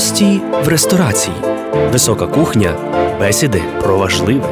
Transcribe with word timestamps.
Гості 0.00 0.40
в 0.64 0.68
ресторації. 0.68 1.36
Висока 1.92 2.26
кухня. 2.26 2.72
Бесіди 3.18 3.62
про 3.80 3.98
важливе. 3.98 4.48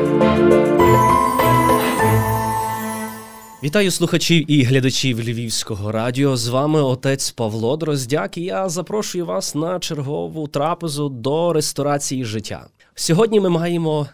Вітаю 3.63 3.91
слухачів 3.91 4.51
і 4.51 4.63
глядачів 4.63 5.21
Львівського 5.21 5.93
радіо. 5.93 6.37
З 6.37 6.49
вами 6.49 6.83
отець 6.83 7.31
Павло 7.31 7.77
Дроздяк. 7.77 8.39
і 8.39 8.43
Я 8.43 8.69
запрошую 8.69 9.27
вас 9.27 9.55
на 9.55 9.79
чергову 9.79 10.49
трапезу 10.49 11.09
до 11.09 11.53
ресторації 11.53 12.25
життя. 12.25 12.67
Сьогодні 12.95 13.41
ми 13.41 13.49
маємо 13.49 14.07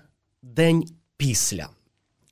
день 0.42 0.84
після. 1.16 1.68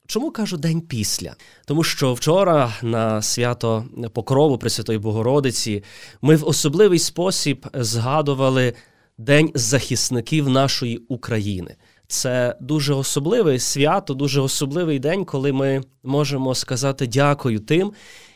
Чому 0.06 0.30
кажу 0.30 0.56
день 0.56 0.80
після? 0.80 1.34
Тому 1.66 1.82
що 1.82 2.14
вчора 2.14 2.72
на 2.82 3.22
свято 3.22 3.84
Покрову 4.12 4.58
Пресвятої 4.58 4.98
Богородиці 4.98 5.84
ми 6.22 6.36
в 6.36 6.48
особливий 6.48 6.98
спосіб 6.98 7.66
згадували 7.74 8.74
День 9.18 9.50
захисників 9.54 10.48
нашої 10.48 10.96
України. 10.96 11.76
Це 12.06 12.56
дуже 12.60 12.94
особливе 12.94 13.58
свято, 13.58 14.14
дуже 14.14 14.40
особливий 14.40 14.98
день, 14.98 15.24
коли 15.24 15.52
ми 15.52 15.82
можемо 16.02 16.54
сказати 16.54 17.06
дякую 17.06 17.60
тим, 17.60 17.92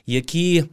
які 0.07 0.65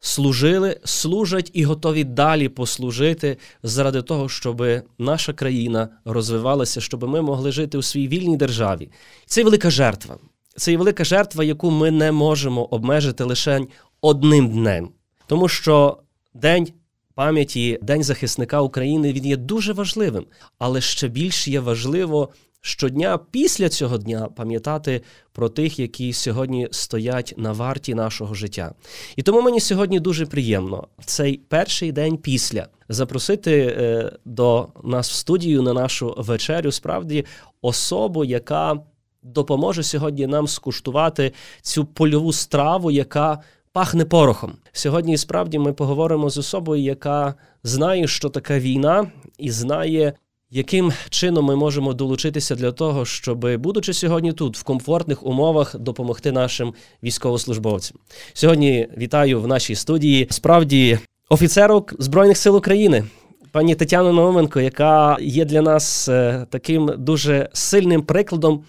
служили, 0.00 0.80
служать 0.84 1.50
і 1.54 1.64
готові 1.64 2.04
далі 2.04 2.48
послужити 2.48 3.36
заради 3.62 4.02
того, 4.02 4.28
щоб 4.28 4.64
наша 4.98 5.32
країна 5.32 5.88
розвивалася, 6.04 6.80
щоб 6.80 7.04
ми 7.04 7.22
могли 7.22 7.52
жити 7.52 7.78
у 7.78 7.82
своїй 7.82 8.08
вільній 8.08 8.36
державі. 8.36 8.90
Це 9.26 9.44
велика 9.44 9.70
жертва. 9.70 10.18
Це 10.56 10.70
є 10.70 10.78
велика 10.78 11.04
жертва, 11.04 11.44
яку 11.44 11.70
ми 11.70 11.90
не 11.90 12.12
можемо 12.12 12.64
обмежити 12.64 13.24
лише 13.24 13.60
одним 14.00 14.48
днем, 14.48 14.88
тому 15.26 15.48
що 15.48 15.98
день. 16.34 16.68
Пам'яті 17.16 17.78
День 17.82 18.02
захисника 18.02 18.60
України 18.60 19.12
він 19.12 19.26
є 19.26 19.36
дуже 19.36 19.72
важливим, 19.72 20.26
але 20.58 20.80
ще 20.80 21.08
більш 21.08 21.48
є 21.48 21.60
важливо 21.60 22.28
щодня 22.60 23.18
після 23.30 23.68
цього 23.68 23.98
дня 23.98 24.28
пам'ятати 24.36 25.02
про 25.32 25.48
тих, 25.48 25.78
які 25.78 26.12
сьогодні 26.12 26.68
стоять 26.70 27.34
на 27.36 27.52
варті 27.52 27.94
нашого 27.94 28.34
життя. 28.34 28.74
І 29.16 29.22
тому 29.22 29.42
мені 29.42 29.60
сьогодні 29.60 30.00
дуже 30.00 30.26
приємно 30.26 30.88
в 30.98 31.04
цей 31.04 31.36
перший 31.48 31.92
день 31.92 32.16
після 32.16 32.68
запросити 32.88 33.76
е, 33.78 34.12
до 34.24 34.68
нас 34.84 35.10
в 35.10 35.12
студію 35.12 35.62
на 35.62 35.72
нашу 35.72 36.14
вечерю 36.18 36.72
справді 36.72 37.24
особу, 37.62 38.24
яка 38.24 38.80
допоможе 39.22 39.82
сьогодні 39.82 40.26
нам 40.26 40.46
скуштувати 40.46 41.32
цю 41.62 41.84
польову 41.84 42.32
страву, 42.32 42.90
яка 42.90 43.42
пахне 43.76 44.04
порохом. 44.04 44.52
Сьогодні 44.72 45.16
справді 45.16 45.58
ми 45.58 45.72
поговоримо 45.72 46.30
з 46.30 46.38
особою, 46.38 46.82
яка 46.82 47.34
знає, 47.62 48.06
що 48.08 48.28
така 48.28 48.58
війна, 48.58 49.10
і 49.38 49.50
знає, 49.50 50.12
яким 50.50 50.92
чином 51.10 51.44
ми 51.44 51.56
можемо 51.56 51.92
долучитися 51.92 52.54
для 52.54 52.72
того, 52.72 53.04
щоб, 53.04 53.56
будучи 53.56 53.92
сьогодні 53.92 54.32
тут, 54.32 54.58
в 54.58 54.62
комфортних 54.62 55.26
умовах, 55.26 55.76
допомогти 55.78 56.32
нашим 56.32 56.74
військовослужбовцям. 57.02 57.98
Сьогодні 58.32 58.88
вітаю 58.96 59.40
в 59.40 59.46
нашій 59.46 59.74
студії 59.74 60.26
справді 60.30 60.98
офіцерок 61.28 61.94
Збройних 61.98 62.36
сил 62.36 62.56
України. 62.56 63.04
Пані 63.52 63.74
Тетяну 63.74 64.12
Науменко, 64.12 64.60
яка 64.60 65.16
є 65.20 65.44
для 65.44 65.62
нас 65.62 66.08
е, 66.08 66.46
таким 66.50 66.90
дуже 66.98 67.48
сильним 67.52 68.02
прикладом 68.02 68.64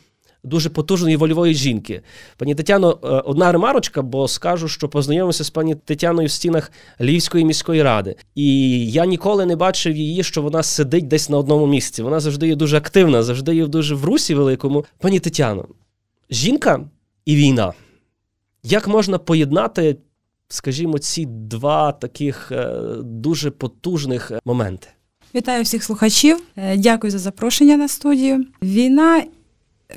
дуже 0.47 0.69
потужної 0.69 1.17
вольової 1.17 1.53
жінки. 1.53 2.01
Пані 2.37 2.55
Тетяно, 2.55 2.99
е, 3.03 3.07
одна 3.07 3.51
ремарочка, 3.51 4.01
бо 4.01 4.27
скажу, 4.27 4.67
що 4.67 4.89
познайомився 4.89 5.43
з 5.43 5.49
пані 5.49 5.75
Тетяною 5.75 6.27
в 6.27 6.31
стінах 6.31 6.71
Львівської 7.01 7.45
міської 7.45 7.83
ради. 7.83 8.15
І 8.35 8.91
я 8.91 9.05
ніколи 9.05 9.45
не 9.45 9.55
бачив 9.55 9.97
її, 9.97 10.23
що 10.23 10.41
вона 10.41 10.63
сидить 10.63 11.07
десь 11.07 11.29
на 11.29 11.37
одному 11.37 11.67
місці. 11.67 12.03
Вона 12.03 12.19
завжди 12.19 12.47
є 12.47 12.55
дуже 12.55 12.77
активна, 12.77 13.23
завжди 13.23 13.55
є 13.55 13.67
дуже 13.67 13.95
в 13.95 14.05
русі 14.05 14.35
великому. 14.35 14.85
Пані 14.99 15.19
Тетяно, 15.19 15.65
жінка 16.29 16.79
і 17.25 17.35
війна. 17.35 17.73
Як 18.63 18.87
можна 18.87 19.17
поєднати, 19.17 19.97
скажімо, 20.47 20.99
ці 20.99 21.25
два 21.25 21.91
таких 21.91 22.51
е, 22.51 22.81
дуже 23.03 23.51
потужних 23.51 24.31
моменти? 24.45 24.87
Вітаю 25.35 25.63
всіх 25.63 25.83
слухачів. 25.83 26.43
Е, 26.55 26.77
дякую 26.77 27.11
за 27.11 27.19
запрошення 27.19 27.77
на 27.77 27.87
студію. 27.87 28.45
Війна 28.61 29.23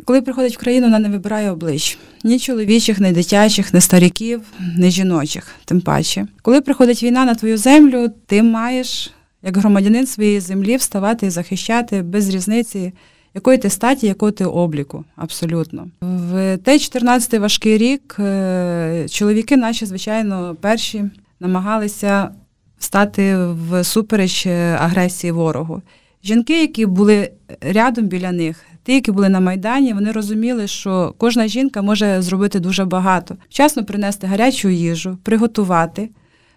коли 0.05 0.23
приходить 0.23 0.56
в 0.56 0.59
країну, 0.59 0.87
вона 0.87 0.99
не 0.99 1.09
вибирає 1.09 1.51
облич 1.51 1.99
ні 2.25 2.39
чоловічих, 2.39 3.01
ні 3.01 3.12
дитячих, 3.12 3.75
ні 3.75 3.81
стариків, 3.81 4.43
ні 4.78 4.91
жіночих, 4.91 5.47
тим 5.65 5.81
паче. 5.81 6.27
Коли 6.43 6.61
приходить 6.61 7.03
війна 7.03 7.25
на 7.25 7.34
твою 7.34 7.59
землю, 7.59 8.11
ти 8.27 8.43
маєш, 8.43 9.11
як 9.43 9.56
громадянин 9.56 10.06
своєї 10.06 10.41
землі, 10.41 10.77
вставати 10.77 11.27
і 11.27 11.31
захищати 11.31 12.03
без 12.03 12.29
різниці, 12.29 12.93
якої 13.34 13.59
ти 13.59 13.71
статі, 13.71 14.06
якого 14.06 14.33
ти 14.33 14.45
обліку. 14.45 15.05
Абсолютно. 15.17 15.89
В 16.00 16.59
той 16.59 16.79
14-й 16.79 17.39
важкий 17.39 17.79
рік 17.79 18.17
е, 18.19 19.06
чоловіки, 19.11 19.56
наші, 19.56 19.87
звичайно, 19.87 20.56
перші 20.61 21.05
намагалися 21.41 22.31
стати 22.79 23.37
в 23.37 23.84
супереч 23.84 24.47
е, 24.47 24.77
агресії 24.81 25.33
ворогу. 25.33 25.83
Жінки, 26.25 26.61
які 26.61 26.87
були 26.87 27.31
рядом 27.61 28.06
біля 28.06 28.33
них, 28.33 28.65
ті, 28.91 28.95
які 28.95 29.12
були 29.12 29.28
на 29.28 29.41
Майдані, 29.41 29.93
вони 29.93 30.12
розуміли, 30.12 30.67
що 30.67 31.15
кожна 31.19 31.47
жінка 31.47 31.83
може 31.83 32.23
зробити 32.23 32.61
дуже 32.61 32.84
багато. 32.84 33.37
Вчасно 33.49 33.84
принести 33.84 34.27
гарячу 34.27 34.69
їжу, 34.69 35.19
приготувати, 35.23 36.09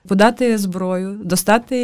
подати 0.07 0.57
зброю, 0.57 1.19
достати 1.23 1.77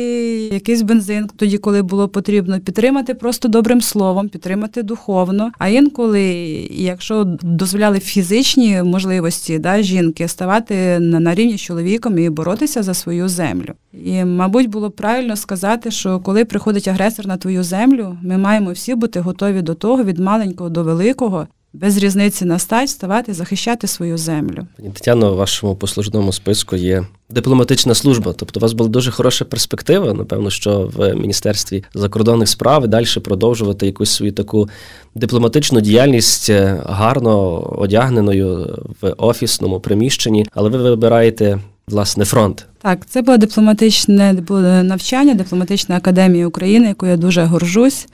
якийсь 0.54 0.82
бензин, 0.82 1.30
тоді, 1.36 1.58
коли 1.58 1.82
було 1.82 2.08
потрібно, 2.08 2.60
підтримати 2.60 3.14
просто 3.14 3.48
добрим 3.48 3.82
словом, 3.82 4.30
підтримати 4.30 4.84
духовно. 4.84 5.52
А 5.58 5.68
інколи, 5.68 6.24
якщо 6.72 7.24
дозволяли 7.42 8.00
фізичні 8.00 8.84
можливості 8.84 9.60
да, 9.60 9.82
жінки 9.82 10.28
ставати 10.28 11.00
на 11.00 11.36
рівні 11.36 11.58
з 11.58 11.62
чоловіком 11.62 12.20
і 12.20 12.30
боротися 12.30 12.84
за 12.84 12.94
свою 12.94 13.30
землю. 13.30 13.74
І, 13.94 14.26
мабуть, 14.26 14.70
було 14.70 14.92
правильно 14.92 15.36
сказати, 15.36 15.92
що 15.92 16.20
коли 16.20 16.46
приходить 16.46 16.88
агресор 16.88 17.28
на 17.28 17.38
твою 17.38 17.64
землю, 17.64 18.18
ми 18.22 18.38
маємо 18.38 18.72
всі 18.72 18.96
бути 18.96 19.20
готові 19.20 19.62
до 19.62 19.74
того, 19.74 20.04
від 20.04 20.20
маленького 20.20 20.70
до 20.70 20.84
великого, 20.84 21.48
без 21.74 21.98
різниці 21.98 22.46
на 22.46 22.60
стать 22.60 22.90
ставати, 22.90 23.34
захищати 23.34 23.88
свою 23.88 24.18
землю. 24.18 24.68
Пані 24.78 24.90
Тетяно, 24.90 25.34
у 25.34 25.36
вашому 25.36 25.76
послужному 25.76 26.34
списку 26.34 26.76
є 26.76 27.06
дипломатична 27.30 27.96
служба. 27.96 28.34
Тобто, 28.38 28.60
у 28.60 28.62
вас 28.62 28.74
була 28.74 28.90
дуже 28.90 29.12
хороша 29.12 29.46
перспектива. 29.46 30.14
Напевно, 30.14 30.50
що 30.50 30.92
в 30.94 31.16
міністерстві 31.16 31.84
закордонних 31.94 32.50
справ 32.50 32.86
і 32.86 32.88
далі 32.88 33.06
продовжувати 33.24 33.86
якусь 33.86 34.10
свою 34.12 34.32
таку 34.32 34.70
дипломатичну 35.16 35.82
діяльність 35.82 36.50
е, 36.50 36.84
гарно 36.86 37.60
одягненою 37.80 38.78
в 39.02 39.14
офісному 39.18 39.80
приміщенні, 39.80 40.46
але 40.54 40.70
ви 40.70 40.78
вибираєте. 40.78 41.60
Власне, 41.88 42.26
фронт 42.26 42.66
так, 42.82 43.06
це 43.06 43.22
було 43.22 43.38
дипломатичне 43.38 44.34
було 44.34 44.62
навчання, 44.62 45.34
дипломатична 45.34 45.98
академія 45.98 46.48
України, 46.48 46.88
яку 46.88 47.06
я 47.06 47.18
дуже 47.18 47.44
горжусь 47.44 48.08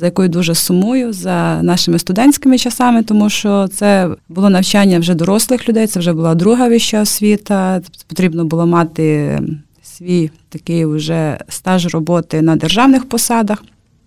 за 0.00 0.06
якою 0.06 0.28
дуже 0.28 0.54
сумую 0.54 1.12
за 1.12 1.62
нашими 1.62 1.98
студентськими 1.98 2.58
часами, 2.58 3.02
тому 3.02 3.30
що 3.30 3.68
це 3.68 4.08
було 4.28 4.50
навчання 4.50 4.98
вже 4.98 5.14
дорослих 5.14 5.68
людей, 5.68 5.86
це 5.86 6.00
вже 6.00 6.12
була 6.12 6.34
друга 6.34 6.68
вища 6.68 7.02
освіта. 7.02 7.80
Потрібно 8.08 8.44
було 8.44 8.66
мати 8.66 9.38
свій 9.82 10.30
такий 10.48 10.86
вже 10.86 11.38
стаж 11.48 11.86
роботи 11.86 12.42
на 12.42 12.56
державних 12.56 13.08
посадах. 13.08 13.64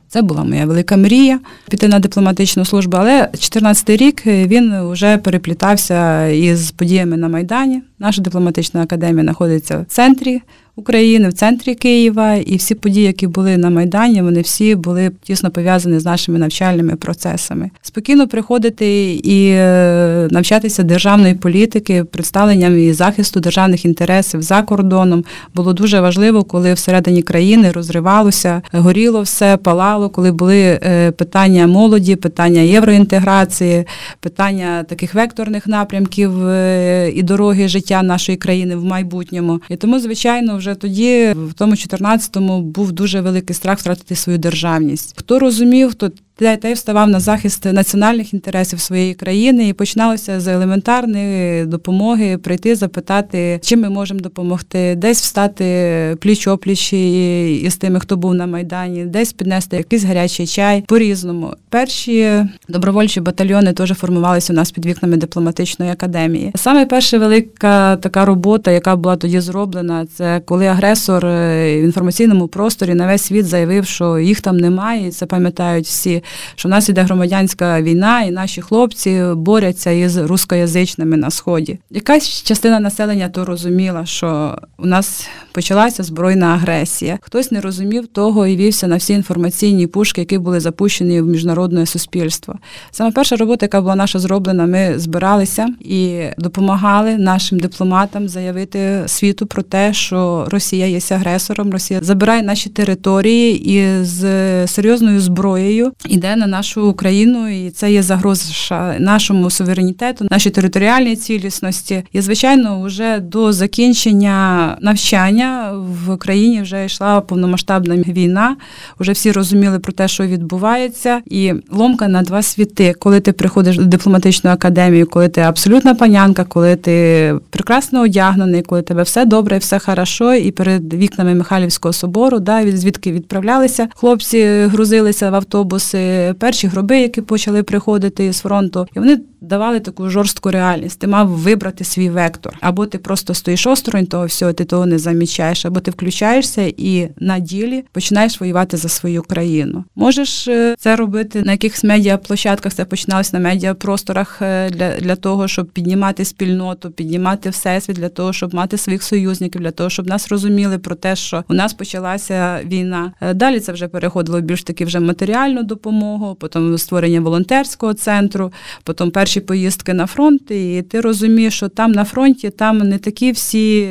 Це 0.08 0.22
була 0.22 0.44
моя 0.44 0.66
велика 0.66 0.98
мрія 0.98 1.40
піти 1.70 1.88
на 1.88 2.00
дипломатичну 2.00 2.66
службу, 2.66 2.98
але 2.98 3.18
2014 3.18 3.90
рік 3.90 4.26
він 4.26 4.90
вже 4.92 5.18
переплітався 5.18 6.28
із 6.28 6.72
подіями 6.72 7.18
на 7.18 7.30
Майдані. 7.30 7.82
Наша 8.00 8.22
дипломатична 8.22 8.84
академія 8.84 9.24
знаходиться 9.24 9.80
в 9.80 9.86
центрі 9.86 10.42
України, 10.76 11.30
в 11.30 11.34
центрі 11.34 11.76
Києва, 11.76 12.34
і 12.34 12.56
всі 12.56 12.76
події, 12.76 13.06
які 13.06 13.28
були 13.28 13.58
на 13.58 13.70
Майдані, 13.70 14.22
вони 14.22 14.42
всі 14.42 14.76
були 14.76 15.12
тісно 15.24 15.52
пов'язані 15.52 16.00
з 16.00 16.06
нашими 16.06 16.40
навчальними 16.40 16.96
процесами. 16.96 17.70
Спокійно 17.82 18.28
приходити 18.28 19.14
і 19.14 19.50
е, 19.50 20.28
навчатися 20.32 20.84
державної 20.84 21.34
політики, 21.34 22.04
представленням 22.04 22.80
і 22.80 22.94
захисту 22.94 23.40
державних 23.40 23.86
інтересів 23.86 24.42
за 24.42 24.62
кордоном 24.62 25.24
було 25.56 25.74
дуже 25.74 26.02
важливо, 26.02 26.44
коли 26.44 26.74
всередині 26.74 27.22
країни 27.22 27.72
розривалося, 27.72 28.62
горіло 28.72 29.22
все, 29.22 29.58
палало, 29.58 30.10
коли 30.10 30.32
були 30.32 30.80
е, 30.84 31.12
питання 31.12 31.68
молоді, 31.68 32.16
питання 32.16 32.62
євроінтеграції, 32.62 33.86
питання 34.20 34.84
таких 34.84 35.14
векторних 35.14 35.68
напрямків 35.68 36.48
е, 36.48 37.12
і 37.16 37.24
дороги 37.24 37.68
життя 37.68 38.04
нашої 38.04 38.38
країни 38.38 38.76
в 38.76 38.84
майбутньому. 38.84 39.62
І 39.70 39.76
тому, 39.76 40.00
звичайно, 40.00 40.60
вже 40.64 40.76
тоді, 40.76 41.34
в 41.36 41.54
тому 41.54 41.74
14-му, 41.74 42.62
був 42.62 42.92
дуже 42.92 43.22
великий 43.22 43.56
страх 43.56 43.80
втратити 43.80 44.16
свою 44.16 44.38
державність. 44.38 45.14
Хто 45.18 45.40
розумів, 45.40 45.92
хто 45.92 46.12
та 46.36 46.74
вставав 46.74 47.10
на 47.10 47.20
захист 47.20 47.66
національних 47.66 48.34
інтересів 48.34 48.80
своєї 48.80 49.14
країни, 49.14 49.68
і 49.68 49.74
починалося 49.74 50.40
з 50.40 50.48
елементарної 50.48 51.66
допомоги 51.66 52.38
прийти, 52.38 52.76
запитати, 52.76 53.60
чим 53.64 53.82
ми 53.82 53.90
можемо 53.90 54.20
допомогти, 54.20 54.96
десь 54.96 55.22
встати 55.22 56.18
пліч 56.22 56.48
опліч 56.48 56.94
із 56.94 57.76
тими, 57.76 58.00
хто 58.00 58.18
був 58.18 58.34
на 58.34 58.48
майдані, 58.48 59.06
десь 59.06 59.34
піднести 59.34 59.78
якийсь 59.78 60.04
гарячий 60.04 60.48
чай 60.48 60.84
по 60.88 60.98
різному. 60.98 61.54
Перші 61.70 62.46
добровольчі 62.70 63.22
батальйони 63.22 63.74
теж 63.74 63.94
формувалися 63.94 64.54
у 64.54 64.56
нас 64.56 64.72
під 64.72 64.86
вікнами 64.86 65.18
дипломатичної 65.18 65.92
академії. 65.92 66.52
Саме 66.56 66.86
перша 66.86 67.18
велика 67.18 67.96
така 67.96 68.26
робота, 68.26 68.72
яка 68.72 68.96
була 68.96 69.16
тоді 69.16 69.40
зроблена, 69.40 70.06
це 70.06 70.42
коли 70.46 70.66
агресор 70.68 71.26
е, 71.26 71.82
в 71.82 71.84
інформаційному 71.84 72.48
просторі 72.48 72.94
на 72.94 73.08
весь 73.08 73.22
світ 73.22 73.46
заявив, 73.46 73.86
що 73.86 74.20
їх 74.20 74.42
там 74.42 74.58
немає, 74.58 75.08
і 75.08 75.12
це 75.12 75.26
пам'ятають 75.26 75.86
всі, 75.86 76.23
що 76.56 76.70
в 76.70 76.72
нас 76.72 76.90
іде 76.90 77.02
громадянська 77.02 77.82
війна, 77.82 78.22
і 78.22 78.32
наші 78.32 78.62
хлопці 78.62 79.24
борються 79.36 79.92
із 79.92 80.18
рускоязичними 80.18 81.18
на 81.18 81.30
сході. 81.30 81.80
Якась 81.90 82.44
частина 82.44 82.80
населення 82.80 83.30
то 83.30 83.46
розуміла, 83.46 84.06
що 84.06 84.58
у 84.78 84.86
нас 84.86 85.28
почалася 85.52 86.04
збройна 86.04 86.48
агресія. 86.48 87.20
Хтось 87.22 87.52
не 87.52 87.62
розумів 87.62 88.08
того 88.08 88.48
і 88.48 88.56
вівся 88.56 88.88
на 88.88 88.96
всі 88.96 89.14
інформаційні 89.14 89.88
пушки, 89.88 90.22
які 90.22 90.38
були 90.38 90.60
запущені 90.60 91.22
в 91.22 91.28
міжнародне 91.28 91.86
суспільство. 91.86 92.56
Саме 92.92 93.12
перша 93.12 93.36
робота, 93.36 93.66
яка 93.66 93.82
була 93.82 93.96
наша 93.96 94.20
зроблена, 94.20 94.66
ми 94.66 95.00
збиралися 95.00 95.68
і 95.80 96.22
допомагали 96.38 97.18
нашим 97.18 97.60
дипломатам 97.60 98.30
заявити 98.30 99.04
світу 99.06 99.46
про 99.46 99.64
те, 99.64 99.94
що 99.94 100.46
Росія 100.48 100.88
є 100.88 101.00
агресором, 101.10 101.72
Росія 101.72 102.00
забирає 102.04 102.44
наші 102.44 102.70
території 102.70 103.72
і 103.74 104.04
з 104.04 104.68
серйозною 104.68 105.22
зброєю 105.22 105.92
йде 106.14 106.36
на 106.36 106.48
нашу 106.48 106.88
Україну, 106.88 107.50
і 107.50 107.70
це 107.70 107.92
є 107.92 108.04
загроза 108.04 108.96
нашому 109.00 109.50
суверенітету, 109.50 110.28
нашій 110.32 110.50
територіальній 110.50 111.16
цілісності. 111.16 112.04
І 112.14 112.22
звичайно, 112.22 112.82
вже 112.82 113.20
до 113.20 113.54
закінчення 113.54 114.78
навчання 114.82 115.72
в 116.06 116.18
країні 116.18 116.62
вже 116.62 116.86
йшла 116.86 117.22
повномасштабна 117.22 117.96
війна. 117.96 118.56
Вже 119.00 119.12
всі 119.12 119.32
розуміли 119.32 119.80
про 119.80 119.94
те, 119.94 120.08
що 120.08 120.24
відбувається, 120.24 121.22
і 121.26 121.54
ломка 121.72 122.08
на 122.08 122.22
два 122.22 122.42
світи, 122.42 122.94
коли 123.00 123.20
ти 123.20 123.32
приходиш 123.32 123.78
до 123.78 123.84
дипломатичної 123.84 124.54
академії, 124.54 125.06
коли 125.06 125.30
ти 125.30 125.42
абсолютна 125.42 125.96
панянка, 125.96 126.44
коли 126.44 126.76
ти 126.76 127.36
прекрасно 127.50 128.02
одягнений, 128.02 128.62
коли 128.62 128.82
тебе 128.82 129.04
все 129.04 129.26
добре, 129.26 129.58
все 129.58 129.80
хорошо, 129.80 130.34
і 130.34 130.52
перед 130.52 130.94
вікнами 130.94 131.36
Михайлівського 131.36 131.94
собору, 131.94 132.40
да, 132.40 132.78
звідки 132.78 133.12
відправлялися 133.12 133.88
хлопці, 133.96 134.44
грузилися 134.46 135.30
в 135.30 135.36
автобуси, 135.36 136.03
перші 136.40 136.68
гроби, 136.68 137.00
які 137.00 137.22
почали 137.22 137.64
приходити 137.64 138.34
з 138.34 138.40
фронту, 138.40 138.88
і 138.96 139.00
вони 139.00 139.20
давали 139.44 139.80
таку 139.80 140.10
жорстку 140.10 140.52
реальність. 140.52 141.00
Ти 141.00 141.08
мав 141.08 141.28
вибрати 141.28 141.84
свій 141.84 142.10
вектор, 142.10 142.58
або 142.62 142.86
ти 142.86 142.98
просто 142.98 143.34
стоїш 143.34 143.68
осторонь 143.68 144.06
того 144.06 144.26
всього, 144.26 144.54
ти 144.54 144.66
того 144.66 144.86
не 144.86 145.00
замічаєш, 145.00 145.66
або 145.66 145.80
ти 145.80 145.92
включаєшся 145.92 146.62
і 146.78 147.10
на 147.20 147.40
ділі 147.40 147.84
починаєш 147.92 148.42
воювати 148.42 148.78
за 148.78 148.90
свою 148.90 149.24
країну. 149.24 149.84
Можеш 149.96 150.48
е, 150.48 150.76
це 150.80 150.96
робити 150.96 151.42
на 151.42 151.52
якихось 151.52 151.84
медіаплощадках, 151.84 152.74
це 152.74 152.86
починалося 152.86 153.40
на 153.40 153.50
медіапросторах 153.50 154.42
е, 154.42 154.70
для, 154.70 154.98
для 154.98 155.16
того, 155.16 155.48
щоб 155.48 155.70
піднімати 155.70 156.26
спільноту, 156.26 156.92
піднімати 156.92 157.50
всесвіт, 157.50 157.96
для 157.96 158.10
того, 158.10 158.34
щоб 158.34 158.56
мати 158.56 158.78
своїх 158.78 159.04
союзників, 159.04 159.62
для 159.62 159.72
того, 159.72 159.90
щоб 159.90 160.08
нас 160.08 160.28
розуміли 160.28 160.78
про 160.78 160.96
те, 160.96 161.16
що 161.16 161.44
у 161.50 161.54
нас 161.54 161.74
почалася 161.74 162.60
війна. 162.66 163.14
Е, 163.22 163.34
далі 163.34 163.60
це 163.60 163.72
вже 163.72 163.88
переходило 163.88 164.42
більш 164.42 164.64
таки 164.64 164.86
вже 164.86 165.00
матеріальну 165.00 165.64
допомогу, 165.64 165.93
потім 166.40 166.78
створення 166.78 167.22
волонтерського 167.22 167.94
центру, 167.94 168.54
потім 168.84 169.12
перші 169.12 169.40
поїздки 169.40 169.94
на 169.94 170.06
фронт, 170.06 170.52
і 170.52 170.82
ти 170.82 171.02
розумієш, 171.02 171.54
що 171.56 171.70
там 171.70 171.92
на 171.92 172.06
фронті 172.06 172.50
там 172.50 172.78
не 172.78 172.98
такі 172.98 173.32
всі 173.32 173.90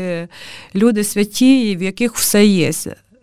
люди 0.75 1.05
святі, 1.05 1.77
в 1.77 1.83
яких 1.83 2.15
все 2.15 2.47
є. 2.47 2.71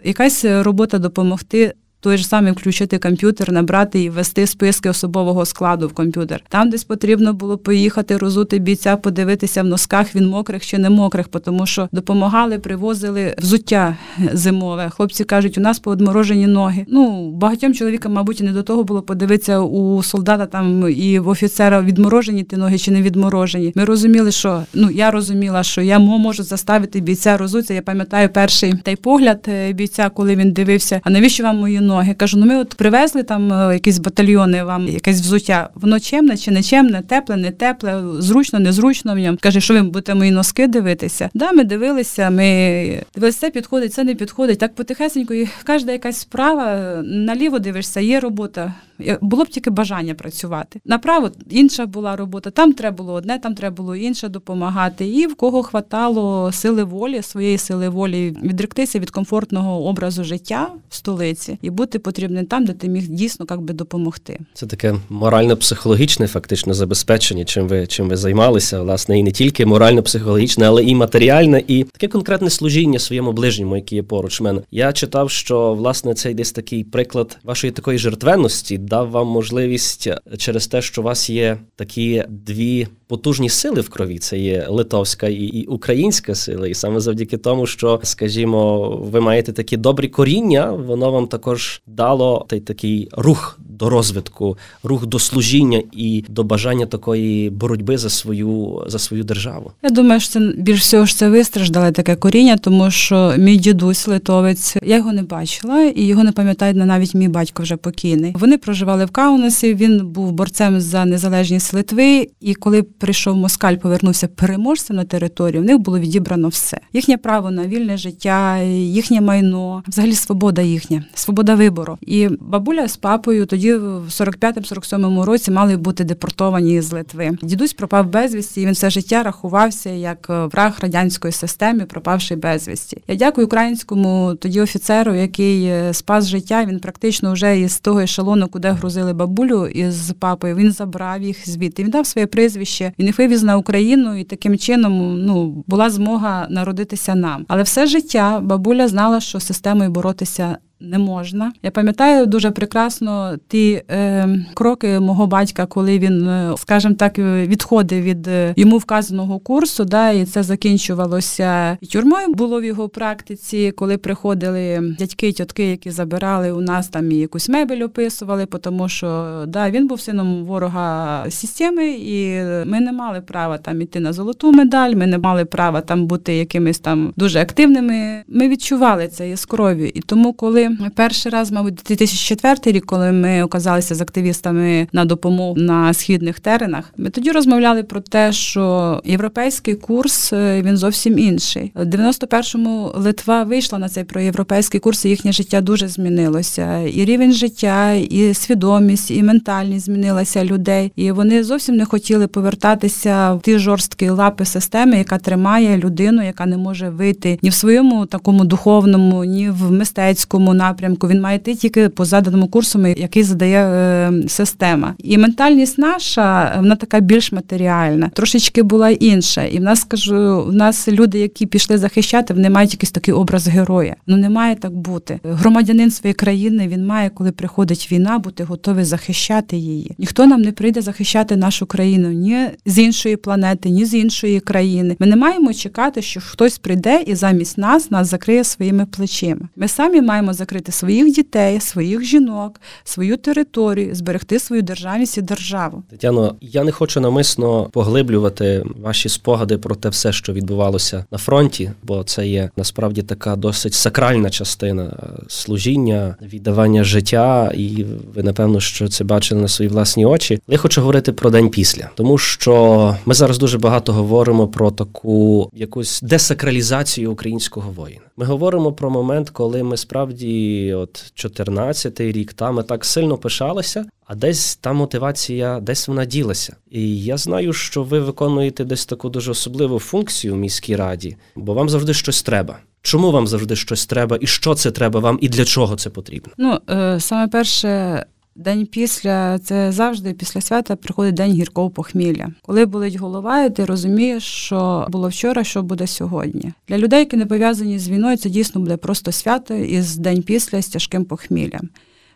Якась 0.04 0.46
робота 0.46 1.00
допомогти 1.00 1.74
той 2.00 2.18
ж 2.18 2.28
самий 2.28 2.52
включити 2.52 2.98
комп'ютер, 2.98 3.52
набрати 3.52 4.04
і 4.04 4.10
ввести 4.10 4.48
списки 4.48 4.90
особового 4.90 5.46
складу 5.46 5.88
в 5.88 5.94
комп'ютер. 5.94 6.44
Там 6.50 6.70
десь 6.70 6.84
потрібно 6.84 7.34
було 7.34 7.58
поїхати, 7.58 8.18
розути 8.18 8.60
бійця, 8.60 8.98
подивитися 8.98 9.64
в 9.64 9.66
носках, 9.66 10.16
він 10.16 10.28
мокрих 10.28 10.66
чи 10.66 10.78
не 10.78 10.90
мокрих, 10.90 11.28
тому 11.28 11.66
що 11.66 11.90
допомагали, 11.92 12.60
привозили 12.60 13.36
взуття 13.38 13.98
зимове. 14.34 14.90
Хлопці 14.90 15.24
кажуть, 15.24 15.58
у 15.58 15.62
нас 15.62 15.80
поодморожені 15.80 16.48
ноги. 16.48 16.86
Ну 16.88 17.32
багатьом 17.32 17.74
чоловікам, 17.74 18.14
мабуть, 18.14 18.42
не 18.42 18.52
до 18.52 18.64
того 18.64 18.84
було 18.84 19.02
подивитися 19.02 19.60
у 19.60 20.04
солдата 20.04 20.46
там 20.46 20.90
і 20.90 21.20
в 21.20 21.28
офіцера 21.28 21.82
відморожені 21.82 22.44
ті 22.44 22.58
ноги 22.58 22.78
чи 22.78 22.92
не 22.92 23.02
відморожені. 23.02 23.72
Ми 23.76 23.86
розуміли, 23.86 24.32
що 24.32 24.64
ну 24.74 24.90
я 24.92 25.12
розуміла, 25.12 25.64
що 25.64 25.82
я 25.82 26.00
можу 26.00 26.44
заставити 26.44 27.00
бійця 27.00 27.38
розуться. 27.38 27.74
Я 27.74 27.82
пам'ятаю 27.82 28.30
перший 28.30 28.74
той 28.74 28.96
погляд 28.96 29.46
е, 29.48 29.74
бійця, 29.74 30.10
коли 30.10 30.36
він 30.36 30.52
дивився. 30.52 31.02
А 31.04 31.10
навіщо 31.10 31.44
вам 31.44 31.58
мої 31.58 31.82
ноги. 31.90 32.14
Кажу, 32.14 32.38
ну 32.38 32.46
ми 32.46 32.58
от 32.58 32.70
привезли 32.70 33.24
там 33.24 33.54
е, 33.54 33.74
якісь 33.74 33.98
батальйони, 33.98 34.64
вам 34.64 34.88
якесь 34.88 35.22
взуття. 35.22 35.70
Воно 35.76 36.00
чемне 36.00 36.38
чи 36.38 36.52
не 36.52 36.64
чемне, 36.64 37.02
тепле, 37.02 37.36
не 37.36 37.52
тепле, 37.52 38.04
зручно, 38.20 38.60
незручно 38.60 39.14
в 39.14 39.18
ньому. 39.18 39.38
Каже, 39.42 39.62
що 39.62 39.74
ви 39.74 39.82
будете 39.82 40.16
мої 40.16 40.32
носки 40.32 40.68
дивитися. 40.68 41.30
Да, 41.34 41.52
ми 41.52 41.64
дивилися, 41.64 42.30
ми 42.30 43.04
дивилися, 43.16 43.40
це 43.40 43.50
підходить, 43.50 43.94
це 43.94 44.04
не 44.04 44.16
підходить. 44.16 44.60
Так 44.60 44.76
потихесенько, 44.76 45.34
і 45.34 45.50
кожна 45.66 45.92
якась 45.92 46.18
справа, 46.18 46.96
наліво 47.06 47.60
дивишся, 47.60 48.00
є 48.00 48.20
робота. 48.20 48.74
Було 49.22 49.44
б 49.44 49.48
тільки 49.48 49.70
бажання 49.70 50.14
працювати. 50.14 50.82
Направо 50.86 51.30
інша 51.50 51.86
була 51.86 52.16
робота. 52.16 52.52
Там 52.52 52.74
треба 52.74 52.98
було 52.98 53.14
одне, 53.14 53.40
там 53.40 53.56
треба 53.56 53.76
було 53.76 53.96
інше 53.96 54.30
допомагати. 54.30 55.08
І 55.08 55.28
в 55.28 55.36
кого 55.36 55.64
хватало 55.64 56.52
сили 56.52 56.84
волі, 56.84 57.22
своєї 57.22 57.58
сили 57.58 57.90
волі 57.90 58.38
відректися 58.44 59.00
від 59.00 59.10
комфортного 59.10 59.86
образу 59.86 60.24
життя 60.24 60.70
в 60.90 60.96
столиці 60.96 61.58
і 61.62 61.70
бути 61.70 62.00
потрібним 62.00 62.46
там, 62.46 62.66
де 62.66 62.74
ти 62.74 62.90
міг 62.90 63.08
дійсно 63.08 63.46
як 63.50 63.62
би 63.62 63.74
допомогти. 63.74 64.40
Це 64.54 64.66
таке 64.66 64.96
морально-психологічне, 65.10 66.28
фактично 66.28 66.74
забезпечення, 66.74 67.46
чим 67.46 67.68
ви 67.68 67.88
чим 67.88 68.10
ви 68.10 68.18
займалися, 68.18 68.82
власне, 68.82 69.20
і 69.20 69.24
не 69.24 69.32
тільки 69.32 69.66
морально-психологічне, 69.66 70.68
але 70.68 70.84
і 70.84 70.96
матеріальне, 70.96 71.64
і 71.68 71.84
таке 71.84 72.08
конкретне 72.08 72.50
служіння 72.50 73.00
своєму 73.00 73.32
ближньому, 73.32 73.76
який 73.76 73.96
є 73.96 74.04
поруч 74.04 74.42
мене. 74.42 74.62
Я 74.72 74.94
читав, 74.94 75.30
що 75.30 75.74
власне 75.74 76.14
цей 76.14 76.34
десь 76.34 76.52
такий 76.52 76.84
приклад 76.84 77.38
вашої 77.44 77.72
такої 77.72 77.98
жертвенності 77.98 78.78
дав 78.90 79.10
вам 79.10 79.28
можливість 79.28 80.10
через 80.38 80.68
те, 80.68 80.82
що 80.82 81.02
у 81.02 81.04
вас 81.04 81.30
є 81.30 81.58
такі 81.76 82.24
дві 82.30 82.88
потужні 83.10 83.50
сили 83.50 83.82
в 83.82 83.90
крові. 83.90 84.18
Це 84.18 84.40
є 84.40 84.66
литовська 84.70 85.28
і, 85.28 85.34
і 85.34 85.66
українська 85.66 86.36
сила, 86.36 86.68
і 86.68 86.74
саме 86.74 87.00
завдяки 87.00 87.38
тому, 87.38 87.66
що, 87.66 88.00
скажімо, 88.04 88.90
ви 89.12 89.22
маєте 89.22 89.54
такі 89.54 89.78
добрі 89.78 90.08
коріння, 90.08 90.72
воно 90.72 91.12
вам 91.12 91.28
також 91.28 91.82
дало 91.88 92.46
той 92.50 92.60
такий 92.60 93.10
рух 93.12 93.60
до 93.80 93.90
розвитку, 93.90 94.58
рух 94.84 95.06
до 95.06 95.20
служіння 95.20 95.82
і 95.92 96.26
до 96.30 96.44
бажання 96.44 96.86
такої 96.86 97.50
боротьби 97.50 97.98
за 97.98 98.10
свою 98.10 98.84
за 98.88 99.00
свою 99.00 99.24
державу. 99.24 99.72
Я 99.84 99.90
думаю, 99.90 100.20
що 100.20 100.30
це 100.30 100.40
більш 100.40 100.80
всього 100.80 101.06
ж 101.06 101.18
це 101.18 101.30
вистраждали 101.30 101.92
таке 101.92 102.16
коріння, 102.16 102.58
тому 102.58 102.92
що 102.92 103.34
мій 103.38 103.58
дідусь 103.58 104.08
литовець, 104.08 104.76
я 104.84 104.96
його 104.96 105.14
не 105.14 105.24
бачила, 105.24 105.84
і 105.84 106.04
його 106.04 106.24
не 106.24 106.32
пам'ятає 106.32 106.74
навіть 106.74 107.16
мій 107.16 107.28
батько 107.28 107.64
вже 107.64 107.76
покійний. 107.76 108.36
Вони 108.40 108.58
проживали 108.58 109.06
в 109.06 109.12
Каунасі. 109.12 109.74
Він 109.74 110.08
був 110.08 110.32
борцем 110.32 110.82
за 110.82 111.06
незалежність 111.06 111.74
Литви, 111.74 112.28
і 112.40 112.54
коли 112.54 112.84
прийшов 113.00 113.36
москаль, 113.36 113.76
повернувся 113.76 114.28
переможцем 114.28 114.96
на 114.96 115.04
територію. 115.04 115.62
В 115.62 115.66
них 115.66 115.80
було 115.80 116.00
відібрано 116.00 116.48
все. 116.48 116.78
Їхнє 116.94 117.18
право 117.18 117.52
на 117.52 117.68
вільне 117.68 117.98
життя, 117.98 118.58
їхнє 118.58 119.22
майно, 119.22 119.84
взагалі 119.88 120.14
свобода 120.14 120.62
їхня, 120.62 121.04
свобода 121.14 121.56
вибору. 121.56 121.98
І 122.02 122.28
бабуля 122.40 122.88
з 122.88 122.98
папою 122.98 123.46
тоді 123.46 123.74
в 123.74 124.06
45-47 124.08 125.22
році 125.22 125.52
мали 125.52 125.78
бути 125.78 126.04
депортовані 126.04 126.82
з 126.82 126.92
Литви. 126.92 127.38
Дідусь 127.42 127.74
пропав 127.74 128.10
безвісті, 128.10 128.62
і 128.62 128.66
він 128.66 128.74
все 128.74 128.90
життя 128.90 129.24
рахувався 129.24 129.90
як 129.90 130.30
враг 130.30 130.78
радянської 130.82 131.32
системи, 131.32 131.86
пропавший 131.86 132.38
безвісті. 132.38 132.98
Я 133.08 133.16
дякую 133.16 133.48
українському 133.48 134.36
тоді 134.40 134.62
офіцеру, 134.62 135.16
який 135.16 135.66
е, 135.66 135.94
спас 135.94 136.28
життя. 136.28 136.66
Він 136.66 136.80
практично 136.80 137.34
вже 137.34 137.60
із 137.60 137.80
того 137.80 138.00
ешелону, 138.00 138.48
куди 138.48 138.70
грузили 138.70 139.14
бабулю 139.14 139.68
із 139.68 140.14
папою. 140.20 140.56
Він 140.56 140.72
забрав 140.72 141.22
їх 141.22 141.50
звідти. 141.50 141.84
Він 141.84 141.90
дав 141.90 142.06
своє 142.06 142.28
прізвище. 142.28 142.89
Він 143.00 143.08
їх 143.08 143.20
вивіз 143.20 143.44
на 143.44 143.58
Україну, 143.58 144.20
і 144.20 144.24
таким 144.24 144.58
чином 144.58 145.26
ну 145.26 145.64
була 145.68 145.90
змога 145.90 146.48
народитися 146.50 147.16
нам. 147.16 147.46
Але 147.48 147.64
все 147.64 147.88
життя 147.88 148.40
бабуля 148.40 148.88
знала, 148.88 149.20
що 149.20 149.40
системою 149.40 149.90
боротися 149.90 150.58
не 150.82 150.98
можна. 150.98 151.52
Я 151.64 151.72
пам'ятаю 151.72 152.26
дуже 152.26 152.52
прекрасно 152.52 153.36
ті 153.48 153.82
е, 153.92 154.46
кроки 154.54 155.00
мого 155.00 155.28
батька, 155.28 155.66
коли 155.66 156.00
він, 156.00 156.28
е, 156.28 156.54
скажімо 156.58 156.96
так, 156.96 157.18
відходив 157.20 158.04
від 158.04 158.28
е, 158.28 158.54
йому 158.56 158.78
вказаного 158.78 159.40
курсу, 159.40 159.86
да, 159.86 160.12
і 160.12 160.26
це 160.26 160.44
закінчувалося 160.44 161.78
тюрмою. 161.92 162.28
Було 162.28 162.62
в 162.62 162.64
його 162.64 162.90
практиці, 162.90 163.72
коли 163.72 163.98
приходили 163.98 164.96
дядьки, 165.00 165.32
тітки, 165.32 165.70
які 165.70 165.92
забирали 165.92 166.52
у 166.52 166.62
нас 166.62 166.88
там 166.88 167.12
і 167.12 167.16
якусь 167.16 167.50
мебель 167.50 167.84
описували, 167.84 168.46
тому 168.46 168.90
що 168.90 169.44
да, 169.48 169.70
він 169.70 169.88
був 169.88 170.02
сином 170.02 170.46
ворога 170.46 171.26
системи, 171.30 171.90
і 171.90 172.44
ми 172.66 172.80
не 172.80 172.92
мали 172.92 173.22
права 173.22 173.58
там 173.58 173.82
іти 173.82 174.00
на 174.00 174.14
золоту 174.14 174.52
медаль. 174.52 174.94
Ми 174.96 175.08
не 175.08 175.18
мали 175.18 175.46
права 175.46 175.82
там 175.82 176.08
бути 176.08 176.36
якимись 176.36 176.80
там 176.80 177.14
дуже 177.18 177.40
активними. 177.40 178.24
Ми 178.28 178.50
відчували 178.50 179.08
це 179.08 179.30
із 179.30 179.46
крові. 179.46 179.92
І 179.96 180.02
тому, 180.02 180.34
коли 180.34 180.69
перший 180.96 181.32
раз, 181.32 181.52
мабуть, 181.52 181.80
2004 181.88 182.56
рік, 182.66 182.86
коли 182.86 183.12
ми 183.12 183.44
оказалися 183.44 183.96
з 183.96 184.02
активістами 184.02 184.88
на 184.94 185.06
допомогу 185.06 185.56
на 185.58 185.94
східних 185.94 186.40
теренах, 186.40 186.94
ми 186.98 187.10
тоді 187.10 187.32
розмовляли 187.32 187.84
про 187.84 188.02
те, 188.02 188.32
що 188.32 189.02
європейський 189.06 189.76
курс 189.76 190.34
е, 190.34 190.62
він 190.62 190.78
зовсім 190.78 191.20
інший. 191.20 191.72
У 191.76 191.80
91-му 191.80 192.92
Литва 192.96 193.44
вийшла 193.44 193.80
на 193.80 193.90
цей 193.90 194.04
проєвропейський 194.04 194.80
курс, 194.80 195.06
і 195.06 195.10
їхнє 195.10 195.32
життя 195.32 195.62
дуже 195.62 195.88
змінилося. 195.88 196.80
І 196.80 197.06
рівень 197.06 197.34
життя, 197.34 197.94
і 197.94 198.34
свідомість, 198.34 199.12
і 199.12 199.24
ментальність 199.24 199.86
змінилася 199.86 200.46
людей. 200.46 200.92
І 200.96 201.12
вони 201.12 201.44
зовсім 201.44 201.76
не 201.76 201.86
хотіли 201.86 202.28
повертатися 202.28 203.34
в 203.34 203.42
ті 203.42 203.60
жорсткі 203.60 204.10
лапи 204.10 204.46
системи, 204.46 204.98
яка 204.98 205.18
тримає 205.18 205.78
людину, 205.78 206.26
яка 206.26 206.46
не 206.46 206.58
може 206.58 206.90
вийти 206.90 207.40
ні 207.42 207.50
в 207.50 207.54
своєму 207.54 208.06
такому 208.06 208.46
духовному, 208.46 209.24
ні 209.24 209.50
в 209.50 209.72
мистецькому 209.72 210.54
напрямку. 210.60 211.08
Він 211.08 211.22
має 211.22 211.38
йти 211.38 211.56
тільки 211.56 211.90
по 211.90 212.06
заданому 212.06 212.48
курсу, 212.48 212.88
який 212.88 213.24
задає 213.24 213.66
е, 213.66 214.14
система. 214.28 214.96
І 214.98 215.18
ментальність 215.18 215.78
наша 215.78 216.56
вона 216.58 216.76
така 216.76 217.00
більш 217.00 217.32
матеріальна, 217.32 218.10
трошечки 218.14 218.64
була 218.64 218.90
інша. 218.90 219.44
І 219.44 219.58
в 219.58 219.62
нас 219.62 219.82
скажу, 219.82 220.44
в 220.48 220.54
нас 220.54 220.88
люди, 220.88 221.20
які 221.20 221.46
пішли 221.46 221.78
захищати, 221.78 222.34
вони 222.34 222.50
мають 222.50 222.74
якийсь 222.74 222.92
такий 222.92 223.14
образ 223.14 223.48
героя. 223.48 223.96
Ну 224.08 224.18
не 224.18 224.30
має 224.30 224.56
так 224.56 224.78
бути. 224.78 225.20
Громадянин 225.24 225.92
своєї 225.92 226.14
країни 226.14 226.68
він 226.68 226.86
має, 226.86 227.10
коли 227.10 227.32
приходить 227.32 227.92
війна, 227.92 228.20
бути 228.20 228.44
готовий 228.44 228.86
захищати 228.86 229.58
її. 229.58 229.92
Ніхто 229.98 230.26
нам 230.26 230.42
не 230.42 230.52
прийде 230.52 230.82
захищати 230.82 231.36
нашу 231.36 231.66
країну 231.66 232.12
ні 232.12 232.38
з 232.66 232.78
іншої 232.80 233.16
планети, 233.16 233.70
ні 233.70 233.86
з 233.86 233.94
іншої 233.94 234.40
країни. 234.40 234.96
Ми 235.00 235.08
не 235.08 235.16
маємо 235.16 235.54
чекати, 235.54 236.02
що 236.02 236.22
хтось 236.22 236.58
прийде 236.58 237.04
і 237.08 237.16
замість 237.16 237.58
нас 237.58 237.92
нас 237.92 238.08
закриє 238.10 238.44
своїми 238.44 238.86
плечима. 238.86 239.50
Ми 239.56 239.68
самі 239.68 240.02
маємо 240.02 240.34
закрити 240.34 240.49
своїх 240.70 241.14
дітей, 241.14 241.60
своїх 241.60 242.04
жінок, 242.04 242.62
свою 242.84 243.18
територію, 243.18 243.96
зберегти 243.96 244.40
свою 244.40 244.62
державність 244.62 245.18
і 245.18 245.22
державу. 245.22 245.84
Тетяно, 245.90 246.36
я 246.42 246.64
не 246.64 246.72
хочу 246.72 247.02
намисно 247.02 247.64
поглиблювати 247.64 248.66
ваші 248.82 249.10
спогади 249.10 249.58
про 249.58 249.76
те 249.76 249.90
все, 249.90 250.12
що 250.12 250.34
відбувалося 250.34 251.06
на 251.12 251.18
фронті, 251.18 251.72
бо 251.84 252.04
це 252.04 252.28
є 252.28 252.50
насправді 252.58 253.02
така 253.02 253.36
досить 253.36 253.74
сакральна 253.74 254.30
частина 254.30 254.98
служіння, 255.28 256.16
віддавання 256.22 256.84
життя, 256.84 257.52
і 257.56 257.86
ви 258.16 258.24
напевно 258.24 258.60
що 258.60 258.88
це 258.88 259.04
бачили 259.04 259.42
на 259.42 259.48
свої 259.48 259.70
власні 259.70 260.06
очі. 260.06 260.40
Я 260.48 260.58
хочу 260.58 260.82
говорити 260.82 261.12
про 261.12 261.30
день 261.30 261.50
після, 261.50 261.90
тому 261.96 262.18
що 262.18 262.96
ми 263.06 263.14
зараз 263.14 263.38
дуже 263.38 263.58
багато 263.58 263.94
говоримо 263.94 264.48
про 264.48 264.72
таку 264.72 265.50
якусь 265.54 266.02
десакралізацію 266.02 267.12
українського 267.12 267.72
воїна. 267.72 268.02
Ми 268.18 268.26
говоримо 268.26 268.72
про 268.72 268.90
момент, 268.90 269.30
коли 269.30 269.64
ми 269.64 269.78
справді, 269.78 270.39
от 270.74 271.14
14-й 271.16 272.12
рік, 272.12 272.34
та 272.34 272.52
ми 272.52 272.64
так 272.64 272.86
сильно 272.86 273.18
пишалися, 273.18 273.86
а 274.06 274.16
десь 274.16 274.56
та 274.56 274.74
мотивація, 274.74 275.60
десь 275.60 275.88
вона 275.88 276.06
ділася. 276.06 276.56
І 276.72 277.04
я 277.04 277.18
знаю, 277.18 277.54
що 277.54 277.84
ви 277.84 278.00
виконуєте 278.00 278.66
десь 278.66 278.86
таку 278.86 279.10
дуже 279.10 279.32
особливу 279.32 279.80
функцію 279.80 280.34
в 280.34 280.38
міській 280.38 280.76
раді, 280.76 281.18
бо 281.36 281.54
вам 281.54 281.70
завжди 281.70 281.94
щось 281.94 282.24
треба. 282.24 282.60
Чому 282.82 283.12
вам 283.12 283.28
завжди 283.28 283.56
щось 283.56 283.86
треба, 283.86 284.18
і 284.22 284.28
що 284.28 284.56
це 284.56 284.72
треба 284.72 285.00
вам, 285.00 285.20
і 285.22 285.30
для 285.30 285.46
чого 285.46 285.76
це 285.76 285.90
потрібно? 285.90 286.34
Ну 286.38 286.60
е, 286.70 287.00
саме 287.00 287.28
перше. 287.28 288.06
День 288.36 288.66
після 288.66 289.40
це 289.40 289.72
завжди 289.72 290.14
після 290.14 290.42
свята 290.42 290.76
приходить 290.76 291.16
день 291.16 291.32
гіркого 291.32 291.70
похмілля. 291.70 292.28
Коли 292.42 292.66
болить 292.66 292.96
голова, 292.96 293.44
і 293.44 293.56
ти 293.56 293.66
розумієш, 293.66 294.24
що 294.24 294.88
було 294.90 295.08
вчора, 295.10 295.44
що 295.44 295.64
буде 295.64 295.88
сьогодні. 295.88 296.54
Для 296.68 296.78
людей, 296.78 297.00
які 297.00 297.18
не 297.18 297.26
пов'язані 297.26 297.80
з 297.80 297.90
війною, 297.90 298.18
це 298.18 298.30
дійсно 298.30 298.62
буде 298.62 298.78
просто 298.78 299.12
свято 299.12 299.54
із 299.54 299.98
день 299.98 300.24
після 300.24 300.62
з 300.62 300.68
тяжким 300.68 301.06
похміллям. 301.06 301.70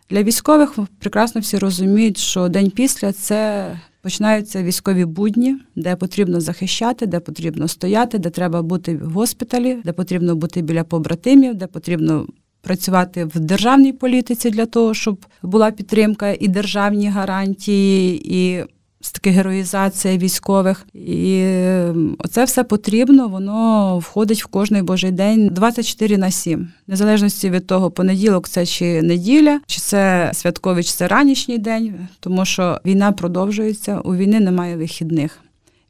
Для 0.09 0.23
військових 0.23 0.77
прекрасно 0.99 1.41
всі 1.41 1.57
розуміють, 1.57 2.17
що 2.17 2.49
день 2.49 2.71
після 2.71 3.13
це 3.13 3.71
починаються 4.01 4.63
військові 4.63 5.05
будні, 5.05 5.57
де 5.75 5.95
потрібно 5.95 6.41
захищати, 6.41 7.05
де 7.05 7.19
потрібно 7.19 7.67
стояти, 7.67 8.17
де 8.17 8.29
треба 8.29 8.61
бути 8.61 8.97
в 8.97 9.11
госпіталі, 9.11 9.77
де 9.85 9.93
потрібно 9.93 10.35
бути 10.35 10.61
біля 10.61 10.83
побратимів, 10.83 11.55
де 11.55 11.67
потрібно 11.67 12.27
працювати 12.63 13.25
в 13.25 13.39
державній 13.39 13.93
політиці 13.93 14.49
для 14.49 14.65
того, 14.65 14.93
щоб 14.93 15.25
була 15.41 15.71
підтримка 15.71 16.35
і 16.39 16.47
державні 16.47 17.09
гарантії, 17.09 18.21
і 18.37 18.63
таки 19.11 19.29
героїзація 19.29 20.17
військових. 20.17 20.85
І 20.93 21.41
ем, 21.43 22.15
оце 22.19 22.45
все 22.45 22.63
потрібно, 22.63 23.27
воно 23.27 23.97
входить 23.97 24.43
в 24.43 24.47
кожний 24.47 24.81
божий 24.81 25.11
день 25.11 25.49
24 25.49 26.17
на 26.17 26.31
7. 26.31 26.71
Незалежності 26.87 27.49
від 27.49 27.67
того, 27.67 27.91
понеділок 27.91 28.47
це 28.47 28.65
чи 28.65 29.01
неділя, 29.01 29.59
чи 29.67 29.79
це 29.79 30.31
святковий, 30.33 30.83
чи 30.83 30.91
це 30.91 31.07
ранішній 31.07 31.57
день, 31.57 32.07
тому 32.19 32.45
що 32.45 32.81
війна 32.85 33.11
продовжується, 33.11 33.99
у 33.99 34.15
війни 34.15 34.39
немає 34.39 34.77
вихідних. 34.77 35.39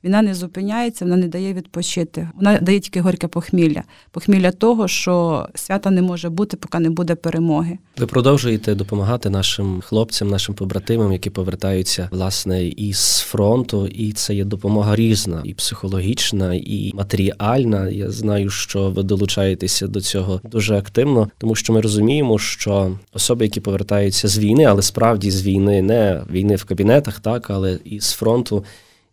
Війна 0.05 0.21
не 0.21 0.35
зупиняється, 0.35 1.05
вона 1.05 1.17
не 1.17 1.27
дає 1.27 1.53
відпочити. 1.53 2.29
Вона 2.35 2.57
дає 2.57 2.79
тільки 2.79 3.01
горьке 3.01 3.27
похмілля. 3.27 3.83
Похмілля 4.11 4.51
того, 4.51 4.87
що 4.87 5.47
свята 5.55 5.89
не 5.89 6.01
може 6.01 6.29
бути, 6.29 6.57
поки 6.57 6.79
не 6.79 6.89
буде 6.89 7.15
перемоги. 7.15 7.77
Ви 7.97 8.07
продовжуєте 8.07 8.75
допомагати 8.75 9.29
нашим 9.29 9.81
хлопцям, 9.81 10.29
нашим 10.29 10.55
побратимам, 10.55 11.13
які 11.13 11.29
повертаються 11.29 12.09
власне 12.11 12.67
із 12.67 13.19
фронту, 13.19 13.87
і 13.87 14.11
це 14.11 14.35
є 14.35 14.45
допомога 14.45 14.95
різна, 14.95 15.41
і 15.43 15.53
психологічна, 15.53 16.53
і 16.53 16.91
матеріальна. 16.93 17.89
Я 17.89 18.11
знаю, 18.11 18.49
що 18.49 18.89
ви 18.89 19.03
долучаєтеся 19.03 19.87
до 19.87 20.01
цього 20.01 20.41
дуже 20.43 20.77
активно, 20.77 21.29
тому 21.37 21.55
що 21.55 21.73
ми 21.73 21.81
розуміємо, 21.81 22.39
що 22.39 22.97
особи, 23.13 23.45
які 23.45 23.61
повертаються 23.61 24.27
з 24.27 24.39
війни, 24.39 24.63
але 24.63 24.81
справді 24.81 25.31
з 25.31 25.43
війни, 25.43 25.81
не 25.81 26.23
війни 26.31 26.55
в 26.55 26.63
кабінетах, 26.63 27.19
так 27.19 27.49
але 27.49 27.79
і 27.85 27.99
з 27.99 28.11
фронту. 28.11 28.63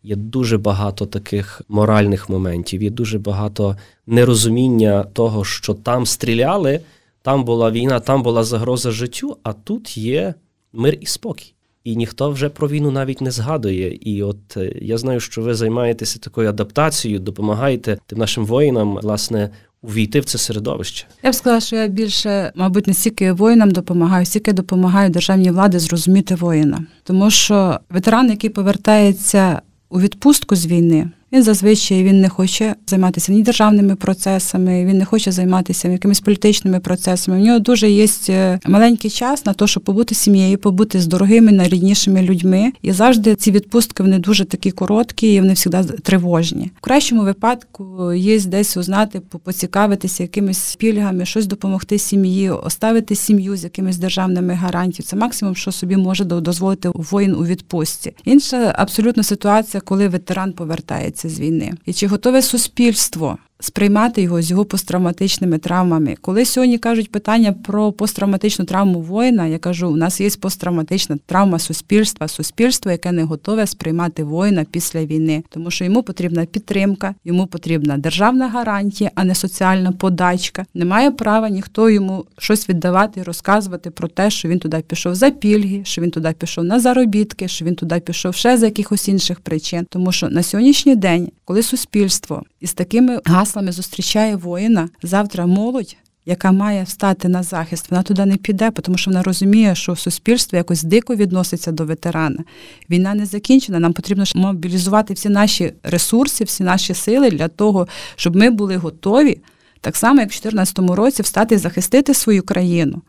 Є 0.03 0.17
дуже 0.17 0.59
багато 0.59 1.07
таких 1.07 1.63
моральних 1.69 2.29
моментів, 2.29 2.83
є 2.83 2.91
дуже 2.91 3.19
багато 3.19 3.77
нерозуміння 4.07 5.05
того, 5.05 5.45
що 5.45 5.75
там 5.75 6.07
стріляли, 6.07 6.81
там 7.23 7.45
була 7.45 7.71
війна, 7.71 8.01
там 8.01 8.23
була 8.23 8.45
загроза 8.45 8.91
життю, 8.91 9.37
а 9.43 9.53
тут 9.53 9.97
є 9.97 10.35
мир 10.73 10.99
і 11.01 11.07
спокій. 11.07 11.55
І 11.85 11.97
ніхто 11.97 12.31
вже 12.31 12.49
про 12.49 12.69
війну 12.69 12.91
навіть 12.91 13.21
не 13.21 13.31
згадує. 13.31 13.99
І 14.01 14.23
от 14.23 14.57
е, 14.57 14.73
я 14.83 14.99
знаю, 14.99 15.21
що 15.21 15.43
ви 15.43 15.55
займаєтеся 15.55 16.19
такою 16.19 16.49
адаптацією, 16.49 17.21
допомагаєте 17.21 17.99
тим 18.07 18.19
нашим 18.19 18.47
воїнам, 18.47 18.99
власне, 19.03 19.51
увійти 19.83 20.21
в 20.21 20.25
це 20.25 20.39
середовище. 20.39 21.07
Я 21.23 21.31
б 21.31 21.35
сказала, 21.35 21.61
що 21.61 21.77
я 21.77 21.87
більше, 21.87 22.53
мабуть, 22.55 22.87
не 22.87 22.95
стільки 22.95 23.33
воїнам 23.33 23.71
допомагаю, 23.71 24.27
стільки 24.27 24.53
допомагаю 24.53 25.11
державній 25.11 25.51
владі 25.51 25.79
зрозуміти 25.79 26.35
воїна, 26.35 26.85
тому 27.05 27.31
що 27.31 27.81
ветеран, 27.91 28.31
який 28.31 28.51
повертається 28.51 29.63
у 29.91 30.01
відпустку 30.01 30.57
з 30.57 30.67
війни. 30.67 31.11
Він 31.33 31.43
зазвичай 31.43 32.05
він 32.05 32.21
не 32.21 32.29
хоче 32.29 32.75
займатися 32.87 33.33
ні 33.33 33.43
державними 33.43 33.97
процесами, 33.97 34.85
він 34.85 34.99
не 34.99 35.05
хоче 35.05 35.33
займатися 35.33 35.89
якимись 35.89 36.21
політичними 36.21 36.81
процесами. 36.81 37.39
У 37.39 37.45
нього 37.45 37.59
дуже 37.59 37.91
є 37.91 38.07
е, 38.29 38.61
маленький 38.67 39.11
час 39.11 39.47
на 39.47 39.53
те, 39.53 39.67
щоб 39.67 39.83
побути 39.83 40.15
сім'єю, 40.15 40.59
побути 40.59 41.01
з 41.01 41.07
дорогими, 41.07 41.53
найріднішими 41.53 42.23
людьми. 42.23 42.73
І 42.83 42.93
завжди 42.93 43.35
ці 43.35 43.51
відпустки 43.51 44.03
вони 44.03 44.19
дуже 44.19 44.45
такі 44.45 44.71
короткі, 44.71 45.35
і 45.35 45.41
вони 45.41 45.55
завжди 45.57 45.93
тривожні. 45.93 46.71
В 46.77 46.81
кращому 46.81 47.23
випадку 47.23 48.13
є 48.13 48.41
десь 48.41 48.77
узнати, 48.77 49.21
поцікавитися 49.21 50.23
якимись 50.23 50.77
пільгами, 50.77 51.25
щось 51.27 51.47
допомогти 51.47 51.99
сім'ї, 51.99 52.51
оставити 52.51 53.15
сім'ю 53.15 53.57
з 53.57 53.65
якимись 53.65 53.99
державними 53.99 54.55
гарантіями. 54.55 55.07
Це 55.07 55.17
максимум, 55.17 55.57
що 55.57 55.73
собі 55.73 55.97
може 55.97 56.25
дозволити 56.25 56.91
воїн 56.95 57.35
у 57.35 57.45
відпустці. 57.45 58.13
Інша 58.25 58.75
абсолютно 58.79 59.23
ситуація, 59.23 59.81
коли 59.81 60.09
ветеран 60.09 60.53
повертається 60.53 61.20
повертається 61.21 61.29
з 61.29 61.41
війни, 61.41 61.73
і 61.87 61.93
чи 61.93 62.07
готове 62.07 62.43
суспільство 62.43 63.39
сприймати 63.61 64.23
його 64.23 64.43
з 64.43 64.51
його 64.51 64.65
посттравматичними 64.65 65.59
травмами. 65.59 66.17
Коли 66.21 66.45
сьогодні 66.45 66.79
кажуть 66.79 67.13
питання 67.13 67.53
про 67.53 67.93
посттравматичну 67.93 68.65
травму 68.65 69.01
воїна, 69.01 69.47
я 69.47 69.59
кажу, 69.59 69.89
у 69.91 69.97
нас 69.97 70.21
є 70.21 70.31
посттравматична 70.41 71.19
травма 71.27 71.59
суспільства, 71.59 72.29
суспільство, 72.29 72.91
яке 72.91 73.13
не 73.13 73.23
готове 73.23 73.67
сприймати 73.67 74.25
воїна 74.25 74.65
після 74.71 75.05
війни, 75.05 75.43
тому 75.49 75.71
що 75.71 75.85
йому 75.85 76.03
потрібна 76.03 76.45
підтримка, 76.45 77.15
йому 77.25 77.47
потрібна 77.47 77.97
державна 77.99 78.49
гарантія, 78.49 79.11
а 79.15 79.25
не 79.25 79.35
соціальна 79.35 79.93
подачка. 79.93 80.67
Немає 80.75 81.11
права 81.11 81.49
ніхто 81.49 81.91
йому 81.91 82.25
щось 82.39 82.69
віддавати 82.69 83.23
розказувати 83.23 83.91
про 83.91 84.09
те, 84.09 84.31
що 84.31 84.49
він 84.49 84.59
туди 84.59 84.85
пішов 84.87 85.15
за 85.15 85.31
пільги, 85.31 85.81
що 85.85 86.03
він 86.03 86.11
туди 86.11 86.35
пішов 86.39 86.65
на 86.65 86.81
заробітки, 86.81 87.49
що 87.49 87.65
він 87.65 87.75
туди 87.75 88.01
пішов 88.01 88.35
ще 88.35 88.57
з 88.57 88.63
якихось 88.63 89.09
інших 89.09 89.41
причин. 89.41 89.87
Тому 89.91 90.13
що 90.13 90.29
на 90.29 90.43
сьогоднішній 90.43 90.97
день, 90.97 91.29
коли 91.45 91.63
суспільство 91.63 92.43
із 92.61 92.73
такими 92.73 93.21
гаслами 93.51 93.73
зустрічає 93.73 94.37
воїна, 94.37 94.89
завтра 95.03 95.47
молодь. 95.47 95.97
Яка 96.27 96.53
має 96.53 96.87
стати 96.87 97.29
на 97.29 97.43
захист, 97.43 97.91
вона 97.91 98.03
туди 98.03 98.27
не 98.27 98.37
піде, 98.37 98.71
тому 98.71 98.99
що 98.99 99.11
вона 99.11 99.23
розуміє, 99.23 99.75
що 99.75 99.97
суспільство 99.97 100.57
якось 100.57 100.83
дико 100.83 101.15
відноситься 101.15 101.73
до 101.73 101.85
ветерана. 101.85 102.45
Війна 102.91 103.15
не 103.15 103.27
закінчена. 103.27 103.79
Нам 103.79 103.93
потрібно 103.93 104.25
мобілізувати 104.35 105.15
всі 105.15 105.29
наші 105.29 105.73
ресурси, 105.83 106.45
всі 106.45 106.63
наші 106.63 106.95
сили 106.95 107.31
для 107.31 107.49
того, 107.49 107.89
щоб 108.17 108.37
ми 108.37 108.51
були 108.51 108.77
готові, 108.77 109.39
так 109.81 109.97
само 109.97 110.21
як 110.21 110.29
в 110.29 110.43
2014 110.43 110.79
році, 110.79 111.23
встати 111.23 111.55
і 111.55 111.59
захистити 111.59 112.15
свою 112.15 112.43
країну. 112.43 113.03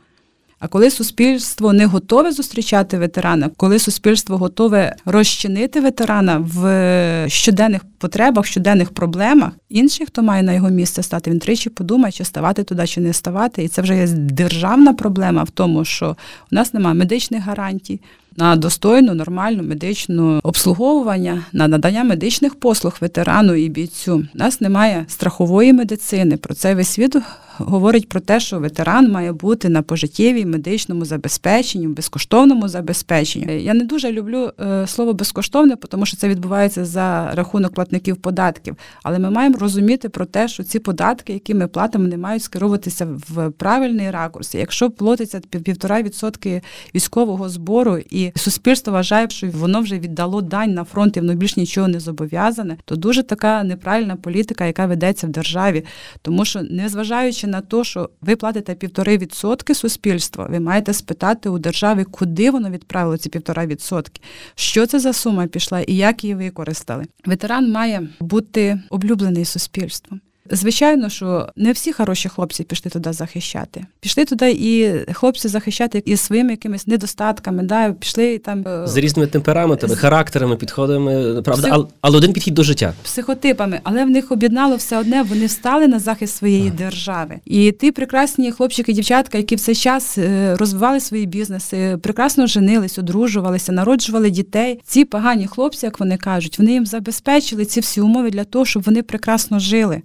А 0.60 0.68
коли 0.68 0.92
суспільство 0.92 1.74
не 1.74 1.86
готове 1.86 2.32
зустрічати 2.32 2.98
ветерана, 2.98 3.50
коли 3.58 3.80
суспільство 3.80 4.38
готове 4.38 4.96
розчинити 5.06 5.82
ветерана 5.82 6.38
в 6.38 7.26
щоденних 7.30 7.82
потребах, 8.02 8.46
щоденних 8.46 8.90
проблемах, 8.90 9.52
інший, 9.70 10.06
хто 10.06 10.24
має 10.24 10.44
на 10.44 10.54
його 10.54 10.70
місце 10.70 11.04
стати, 11.04 11.32
він 11.32 11.40
тричі 11.40 11.70
подумає, 11.70 12.12
чи 12.12 12.26
ставати 12.26 12.64
туди, 12.64 12.88
чи 12.88 13.02
не 13.02 13.14
ставати. 13.14 13.64
І 13.64 13.68
це 13.68 13.82
вже 13.82 13.98
є 13.98 14.08
державна 14.08 14.94
проблема 14.94 15.44
в 15.44 15.50
тому, 15.50 15.86
що 15.86 16.16
у 16.52 16.56
нас 16.56 16.74
немає 16.74 16.96
медичних 16.96 17.44
гарантій. 17.44 18.00
На 18.38 18.56
достойну, 18.56 19.14
нормальну 19.14 19.64
медичну 19.64 20.40
обслуговування, 20.44 21.44
на 21.54 21.68
надання 21.68 22.04
медичних 22.04 22.56
послуг 22.56 22.98
ветерану 23.02 23.56
і 23.56 23.70
бійцю. 23.70 24.28
У 24.36 24.38
нас 24.38 24.62
немає 24.62 25.06
страхової 25.08 25.74
медицини. 25.74 26.38
Про 26.38 26.54
це 26.54 26.76
весь 26.76 26.88
світ 26.88 27.16
говорить 27.58 28.10
про 28.10 28.20
те, 28.20 28.40
що 28.40 28.60
ветеран 28.60 29.12
має 29.12 29.32
бути 29.34 29.70
на 29.70 29.82
пожиттєвій 29.82 30.46
медичному 30.46 31.06
забезпеченні, 31.06 31.88
безкоштовному 31.88 32.68
забезпеченні. 32.68 33.64
Я 33.64 33.74
не 33.74 33.84
дуже 33.84 34.12
люблю 34.12 34.52
е, 34.60 34.88
слово 34.88 35.14
безкоштовне, 35.14 35.76
тому 35.76 36.06
що 36.06 36.18
це 36.18 36.30
відбувається 36.30 36.86
за 36.86 37.32
рахунок 37.34 37.74
платників 37.74 37.91
податків. 38.00 38.76
Але 39.04 39.20
ми 39.20 39.30
маємо 39.30 39.58
розуміти 39.58 40.10
про 40.10 40.26
те, 40.26 40.48
що 40.48 40.64
ці 40.64 40.80
податки, 40.80 41.34
які 41.34 41.54
ми 41.54 41.68
платимо, 41.68 42.08
не 42.08 42.18
мають 42.18 42.44
скеровуватися 42.44 43.08
в 43.30 43.50
правильний 43.50 44.12
ракурс. 44.12 44.56
Якщо 44.56 44.92
платиться 44.92 45.40
півтора 45.40 46.02
відсотки 46.02 46.62
військового 46.96 47.50
збору, 47.50 47.98
і 47.98 48.32
суспільство 48.36 48.94
вважає, 48.94 49.30
що 49.30 49.48
воно 49.48 49.82
вже 49.82 50.00
віддало 50.00 50.42
дань 50.42 50.74
на 50.74 50.84
фронт 50.84 51.18
і 51.18 51.20
воно 51.20 51.36
більш 51.36 51.58
нічого 51.58 51.88
не 51.88 52.00
зобов'язане, 52.00 52.78
то 52.86 52.96
дуже 52.96 53.24
така 53.24 53.64
неправильна 53.64 54.16
політика, 54.16 54.66
яка 54.66 54.86
ведеться 54.86 55.28
в 55.28 55.30
державі, 55.30 55.86
тому 56.22 56.46
що 56.46 56.62
незважаючи 56.62 57.48
на 57.48 57.62
те, 57.62 57.84
що 57.84 58.10
ви 58.22 58.36
платите 58.36 58.76
півтори 58.76 59.18
відсотки 59.18 59.76
суспільства, 59.76 60.48
ви 60.50 60.60
маєте 60.60 60.94
спитати 60.94 61.50
у 61.50 61.60
держави, 61.60 62.04
куди 62.04 62.52
воно 62.52 62.70
відправило 62.70 63.18
ці 63.18 63.30
півтора 63.30 63.66
відсотки, 63.66 64.22
що 64.56 64.86
це 64.86 65.00
за 65.00 65.14
сума 65.14 65.48
пішла 65.48 65.80
і 65.80 65.96
як 65.96 66.24
її 66.24 66.36
використали. 66.36 67.06
Ветеран 67.26 67.72
має 67.72 67.81
бути 68.20 68.82
облюблений 68.90 69.46
суспільством. 69.46 70.22
Звичайно, 70.52 71.10
що 71.10 71.50
не 71.56 71.72
всі 71.72 71.94
хороші 71.94 72.30
хлопці 72.30 72.64
пішли 72.64 72.92
туди 72.92 73.14
захищати. 73.14 73.86
Пішли 74.00 74.26
туди 74.26 74.52
і 74.52 74.92
хлопці 75.14 75.48
захищати 75.48 76.04
із 76.06 76.20
своїми 76.20 76.52
якимись 76.52 76.88
недостатками, 76.88 77.64
да, 77.64 77.92
пішли 77.92 78.38
там 78.38 78.68
е, 78.68 78.88
з 78.88 78.98
різними 78.98 79.28
темпераментами, 79.28 79.96
з... 79.96 79.98
характерами, 79.98 80.56
підходами, 80.56 81.42
правда, 81.42 81.68
Псих... 81.68 81.86
але 82.02 82.18
один 82.18 82.34
підхід 82.34 82.54
до 82.54 82.64
життя. 82.64 82.94
Психотипами, 83.04 83.80
але 83.84 84.06
в 84.06 84.10
них 84.10 84.32
об'єднало 84.32 84.76
все 84.76 84.98
одне, 84.98 85.22
вони 85.22 85.46
встали 85.46 85.88
на 85.88 86.00
захист 86.00 86.36
своєї 86.36 86.70
а. 86.76 86.78
держави. 86.78 87.40
І 87.46 87.72
ті 87.72 87.92
прекрасні 87.92 88.52
хлопчики, 88.52 88.94
дівчатка, 88.94 89.38
які 89.38 89.56
в 89.56 89.60
цей 89.60 89.76
час 89.76 90.18
е, 90.18 90.56
розвивали 90.56 91.00
свої 91.00 91.26
бізнеси, 91.26 91.98
прекрасно 92.02 92.48
женились, 92.48 93.00
одружувалися, 93.00 93.72
народжували 93.72 94.30
дітей. 94.30 94.80
Ці 94.84 95.06
погані 95.06 95.48
хлопці, 95.48 95.86
як 95.86 96.00
вони 96.00 96.18
кажуть, 96.18 96.60
вони 96.60 96.72
їм 96.72 96.86
забезпечили 96.86 97.66
ці 97.66 97.80
всі 97.80 98.02
умови 98.02 98.30
для 98.32 98.44
того, 98.44 98.66
щоб 98.66 98.84
вони 98.84 99.04
прекрасно 99.04 99.60
жили. 99.60 100.02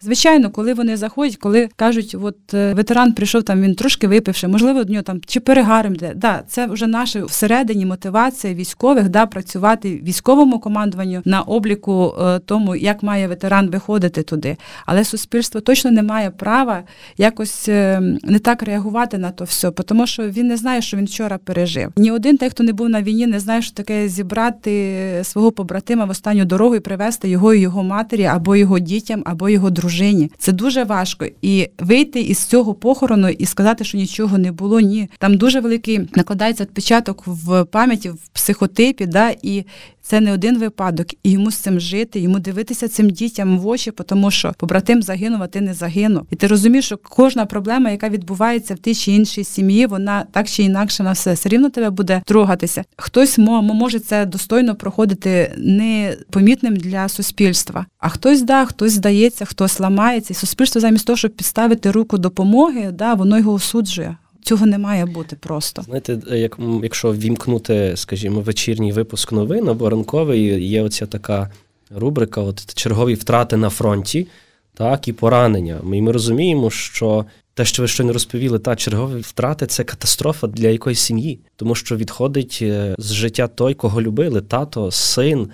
Звичайно, 0.00 0.50
коли 0.50 0.74
вони 0.74 0.96
заходять, 0.96 1.36
коли 1.36 1.68
кажуть, 1.76 2.16
от 2.22 2.54
е, 2.54 2.74
ветеран 2.74 3.12
прийшов 3.12 3.42
там, 3.42 3.62
він 3.62 3.74
трошки 3.74 4.08
випивши, 4.08 4.48
можливо, 4.48 4.84
до 4.84 4.92
нього 4.92 5.02
там 5.02 5.20
чи 5.26 5.40
перегаром 5.40 5.94
де. 5.94 6.12
Да, 6.16 6.42
це 6.48 6.66
вже 6.66 6.86
наша 6.86 7.24
всередині 7.24 7.86
мотивація 7.86 8.54
військових 8.54 9.08
да, 9.08 9.26
працювати 9.26 10.00
військовому 10.04 10.58
командуванню 10.58 11.22
на 11.24 11.42
обліку 11.42 12.14
е, 12.20 12.38
тому, 12.38 12.76
як 12.76 13.02
має 13.02 13.28
ветеран 13.28 13.70
виходити 13.70 14.22
туди. 14.22 14.56
Але 14.86 15.04
суспільство 15.04 15.60
точно 15.60 15.90
не 15.90 16.02
має 16.02 16.30
права 16.30 16.82
якось 17.16 17.68
е, 17.68 18.00
не 18.22 18.38
так 18.38 18.62
реагувати 18.62 19.18
на 19.18 19.30
то 19.30 19.44
все, 19.44 19.70
тому 19.70 20.06
що 20.06 20.22
він 20.28 20.46
не 20.46 20.56
знає, 20.56 20.82
що 20.82 20.96
він 20.96 21.04
вчора 21.04 21.38
пережив. 21.38 21.92
Ні 21.96 22.10
один 22.10 22.36
той, 22.36 22.50
хто 22.50 22.64
не 22.64 22.72
був 22.72 22.88
на 22.88 23.02
війні, 23.02 23.26
не 23.26 23.40
знає, 23.40 23.62
що 23.62 23.74
таке 23.74 24.08
зібрати 24.08 25.20
свого 25.22 25.52
побратима 25.52 26.04
в 26.04 26.10
останню 26.10 26.44
дорогу 26.44 26.74
і 26.74 26.80
привезти 26.80 27.28
його 27.28 27.54
і 27.54 27.60
його 27.60 27.82
матері, 27.82 28.24
або 28.24 28.56
його 28.56 28.78
дітям, 28.78 29.22
або 29.26 29.48
його 29.48 29.70
дружині 29.70 29.87
дружині. 29.88 30.30
Це 30.38 30.52
дуже 30.52 30.84
важко. 30.84 31.26
І 31.42 31.68
вийти 31.78 32.20
із 32.20 32.38
цього 32.38 32.74
похорону 32.74 33.28
і 33.28 33.46
сказати, 33.46 33.84
що 33.84 33.98
нічого 33.98 34.38
не 34.38 34.52
було. 34.52 34.80
Ні, 34.80 35.08
там 35.18 35.36
дуже 35.36 35.60
великий 35.60 36.08
накладається 36.14 36.64
відпечаток 36.64 37.22
в 37.26 37.64
пам'яті, 37.64 38.10
в 38.10 38.28
психотипі, 38.32 39.06
да, 39.06 39.34
і 39.42 39.64
це 40.08 40.20
не 40.20 40.32
один 40.32 40.58
випадок, 40.58 41.06
і 41.22 41.30
йому 41.30 41.50
з 41.50 41.56
цим 41.56 41.80
жити, 41.80 42.20
йому 42.20 42.38
дивитися 42.38 42.88
цим 42.88 43.10
дітям 43.10 43.58
в 43.58 43.66
очі, 43.66 43.90
тому 43.90 44.30
що 44.30 44.54
побратим 44.58 45.02
загинув, 45.02 45.42
а 45.42 45.46
ти 45.46 45.60
не 45.60 45.74
загинув. 45.74 46.26
І 46.30 46.36
ти 46.36 46.46
розумієш, 46.46 46.84
що 46.84 46.96
кожна 46.96 47.46
проблема, 47.46 47.90
яка 47.90 48.08
відбувається 48.08 48.74
в 48.74 48.78
тій 48.78 48.94
чи 48.94 49.12
іншій 49.12 49.44
сім'ї, 49.44 49.86
вона 49.86 50.24
так 50.32 50.48
чи 50.48 50.62
інакше 50.62 51.02
на 51.02 51.12
все 51.12 51.32
все 51.32 51.48
рівно 51.48 51.70
тебе 51.70 51.90
буде 51.90 52.22
трогатися. 52.26 52.84
Хтось 52.96 53.38
може 53.38 53.98
це 53.98 54.26
достойно 54.26 54.74
проходити 54.74 55.54
непомітним 55.58 56.76
для 56.76 57.08
суспільства, 57.08 57.86
а 57.98 58.08
хтось 58.08 58.42
да, 58.42 58.64
хтось 58.64 58.92
здається, 58.92 59.44
хтось 59.44 59.80
ламається, 59.80 60.32
і 60.32 60.36
суспільство 60.36 60.80
замість 60.80 61.06
того, 61.06 61.16
щоб 61.16 61.30
підставити 61.30 61.90
руку 61.90 62.18
допомоги, 62.18 62.90
да, 62.92 63.14
воно 63.14 63.38
його 63.38 63.52
осуджує. 63.52 64.16
Цього 64.42 64.66
не 64.66 64.78
має 64.78 65.06
бути 65.06 65.36
просто. 65.36 65.82
Знаєте, 65.82 66.18
як 66.30 66.58
якщо 66.82 67.12
вімкнути, 67.12 67.92
скажімо, 67.96 68.40
вечірній 68.40 68.92
випуск 68.92 69.32
новин 69.32 69.68
або 69.68 69.90
ранковий, 69.90 70.68
є 70.68 70.82
оця 70.82 71.06
така 71.06 71.50
рубрика: 71.90 72.40
от 72.40 72.74
чергові 72.74 73.14
втрати 73.14 73.56
на 73.56 73.70
фронті, 73.70 74.26
так 74.74 75.08
і 75.08 75.12
поранення. 75.12 75.80
І 75.92 76.02
ми 76.02 76.12
розуміємо, 76.12 76.70
що 76.70 77.26
те, 77.54 77.64
що 77.64 77.82
ви 77.82 77.88
щойно 77.88 78.12
розповіли, 78.12 78.58
та 78.58 78.76
чергові 78.76 79.20
втрати 79.20 79.66
це 79.66 79.84
катастрофа 79.84 80.46
для 80.46 80.68
якоїсь 80.68 81.00
сім'ї, 81.00 81.40
тому 81.56 81.74
що 81.74 81.96
відходить 81.96 82.58
е, 82.62 82.94
з 82.98 83.12
життя 83.12 83.46
той, 83.48 83.74
кого 83.74 84.02
любили, 84.02 84.40
тато, 84.40 84.90
син. 84.90 85.48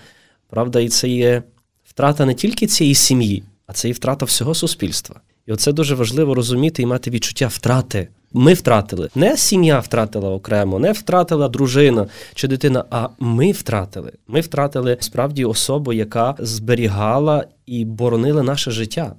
Правда, 0.51 0.81
і 0.81 0.89
це 0.89 1.09
є 1.09 1.43
втрата 1.85 2.25
не 2.27 2.35
тільки 2.35 2.67
цієї 2.67 2.95
сім'ї, 2.95 3.43
а 3.67 3.73
це 3.73 3.89
і 3.89 3.93
втрата 3.93 4.25
всього 4.25 4.55
суспільства. 4.55 5.21
І 5.47 5.53
оце 5.53 5.73
дуже 5.73 5.95
важливо 5.95 6.35
розуміти 6.35 6.83
і 6.83 6.87
мати 6.87 7.11
відчуття 7.11 7.47
втрати 7.47 8.09
ми 8.35 8.55
втратили. 8.55 9.11
Не 9.15 9.37
сім'я 9.37 9.79
втратила 9.79 10.31
окремо, 10.31 10.79
не 10.79 10.93
втратила 10.93 11.49
дружина 11.49 12.07
чи 12.35 12.49
дитина, 12.49 12.85
а 12.91 13.09
ми 13.19 13.53
втратили. 13.53 14.13
Ми 14.29 14.41
втратили 14.41 14.97
справді 15.01 15.45
особу, 15.45 15.93
яка 15.93 16.35
зберігала 16.39 17.47
і 17.67 17.85
боронила 17.85 18.43
наше 18.43 18.71
життя. 18.71 19.15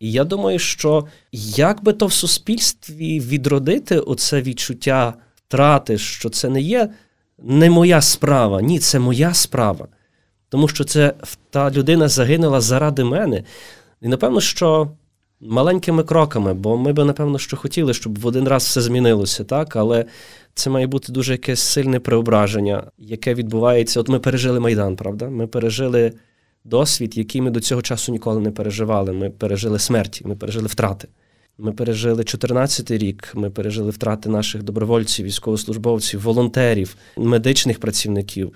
І 0.00 0.12
я 0.12 0.24
думаю, 0.24 0.58
що 0.58 1.06
як 1.32 1.84
би 1.84 1.92
то 1.92 2.06
в 2.06 2.12
суспільстві 2.12 3.20
відродити 3.20 3.98
оце 3.98 4.42
відчуття 4.42 5.14
втрати, 5.34 5.98
що 5.98 6.28
це 6.28 6.48
не 6.48 6.60
є 6.60 6.90
не 7.38 7.70
моя 7.70 8.00
справа, 8.00 8.62
ні, 8.62 8.78
це 8.78 8.98
моя 8.98 9.34
справа. 9.34 9.88
Тому 10.48 10.68
що 10.68 10.84
це 10.84 11.14
та 11.50 11.70
людина 11.70 12.08
загинула 12.08 12.60
заради 12.60 13.04
мене. 13.04 13.42
І 14.00 14.08
напевно, 14.08 14.40
що 14.40 14.90
маленькими 15.42 16.04
кроками, 16.04 16.54
бо 16.54 16.76
ми 16.76 16.92
би, 16.92 17.04
напевно, 17.04 17.38
що 17.38 17.56
хотіли, 17.56 17.94
щоб 17.94 18.18
в 18.18 18.26
один 18.26 18.48
раз 18.48 18.64
все 18.64 18.80
змінилося, 18.80 19.44
так? 19.44 19.76
Але 19.76 20.04
це 20.54 20.70
має 20.70 20.86
бути 20.86 21.12
дуже 21.12 21.32
якесь 21.32 21.60
сильне 21.60 22.00
преображення, 22.00 22.84
яке 22.98 23.34
відбувається. 23.34 24.00
От 24.00 24.08
ми 24.08 24.18
пережили 24.18 24.60
Майдан, 24.60 24.96
правда? 24.96 25.28
Ми 25.28 25.46
пережили 25.46 26.12
досвід, 26.64 27.18
який 27.18 27.40
ми 27.40 27.50
до 27.50 27.60
цього 27.60 27.82
часу 27.82 28.12
ніколи 28.12 28.40
не 28.40 28.50
переживали. 28.50 29.12
Ми 29.12 29.30
пережили 29.30 29.78
смерті, 29.78 30.24
ми 30.26 30.36
пережили 30.36 30.66
втрати. 30.66 31.08
Ми 31.58 31.72
пережили 31.72 32.22
14-й 32.22 32.98
рік, 32.98 33.32
ми 33.34 33.50
пережили 33.50 33.90
втрати 33.90 34.28
наших 34.28 34.62
добровольців, 34.62 35.26
військовослужбовців, 35.26 36.20
волонтерів, 36.20 36.96
медичних 37.16 37.80
працівників. 37.80 38.52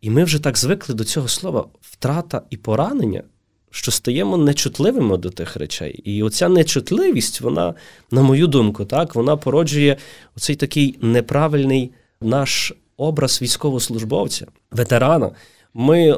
І 0.00 0.10
ми 0.10 0.24
вже 0.24 0.42
так 0.42 0.58
звикли 0.58 0.94
до 0.94 1.04
цього 1.04 1.28
слова 1.28 1.66
втрата 1.80 2.42
і 2.50 2.56
поранення 2.56 3.22
що 3.72 3.90
стаємо 3.90 4.36
нечутливими 4.36 5.16
до 5.16 5.30
тих 5.30 5.56
речей. 5.56 6.00
І 6.04 6.22
оця 6.22 6.48
нечутливість, 6.48 7.40
вона, 7.40 7.74
на 8.10 8.22
мою 8.22 8.46
думку, 8.46 8.84
так, 8.84 9.14
вона 9.14 9.36
породжує 9.36 9.96
оцей 10.36 10.56
такий 10.56 10.98
неправильний 11.00 11.90
наш 12.20 12.72
образ 12.96 13.42
військовослужбовця, 13.42 14.46
ветерана. 14.70 15.30
Ми 15.74 16.16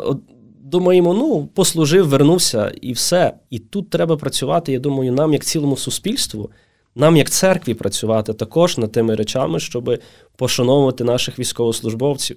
думаємо, 0.62 1.14
ну, 1.14 1.48
послужив, 1.54 2.08
вернувся 2.08 2.72
і 2.80 2.92
все. 2.92 3.34
І 3.50 3.58
тут 3.58 3.90
треба 3.90 4.16
працювати, 4.16 4.72
я 4.72 4.78
думаю, 4.78 5.12
нам, 5.12 5.32
як 5.32 5.44
цілому 5.44 5.76
суспільству, 5.76 6.50
нам, 6.94 7.16
як 7.16 7.30
церкві, 7.30 7.74
працювати 7.74 8.32
також 8.32 8.78
над 8.78 8.92
тими 8.92 9.14
речами, 9.14 9.60
щоб 9.60 9.98
пошановувати 10.36 11.04
наших 11.04 11.38
військовослужбовців. 11.38 12.36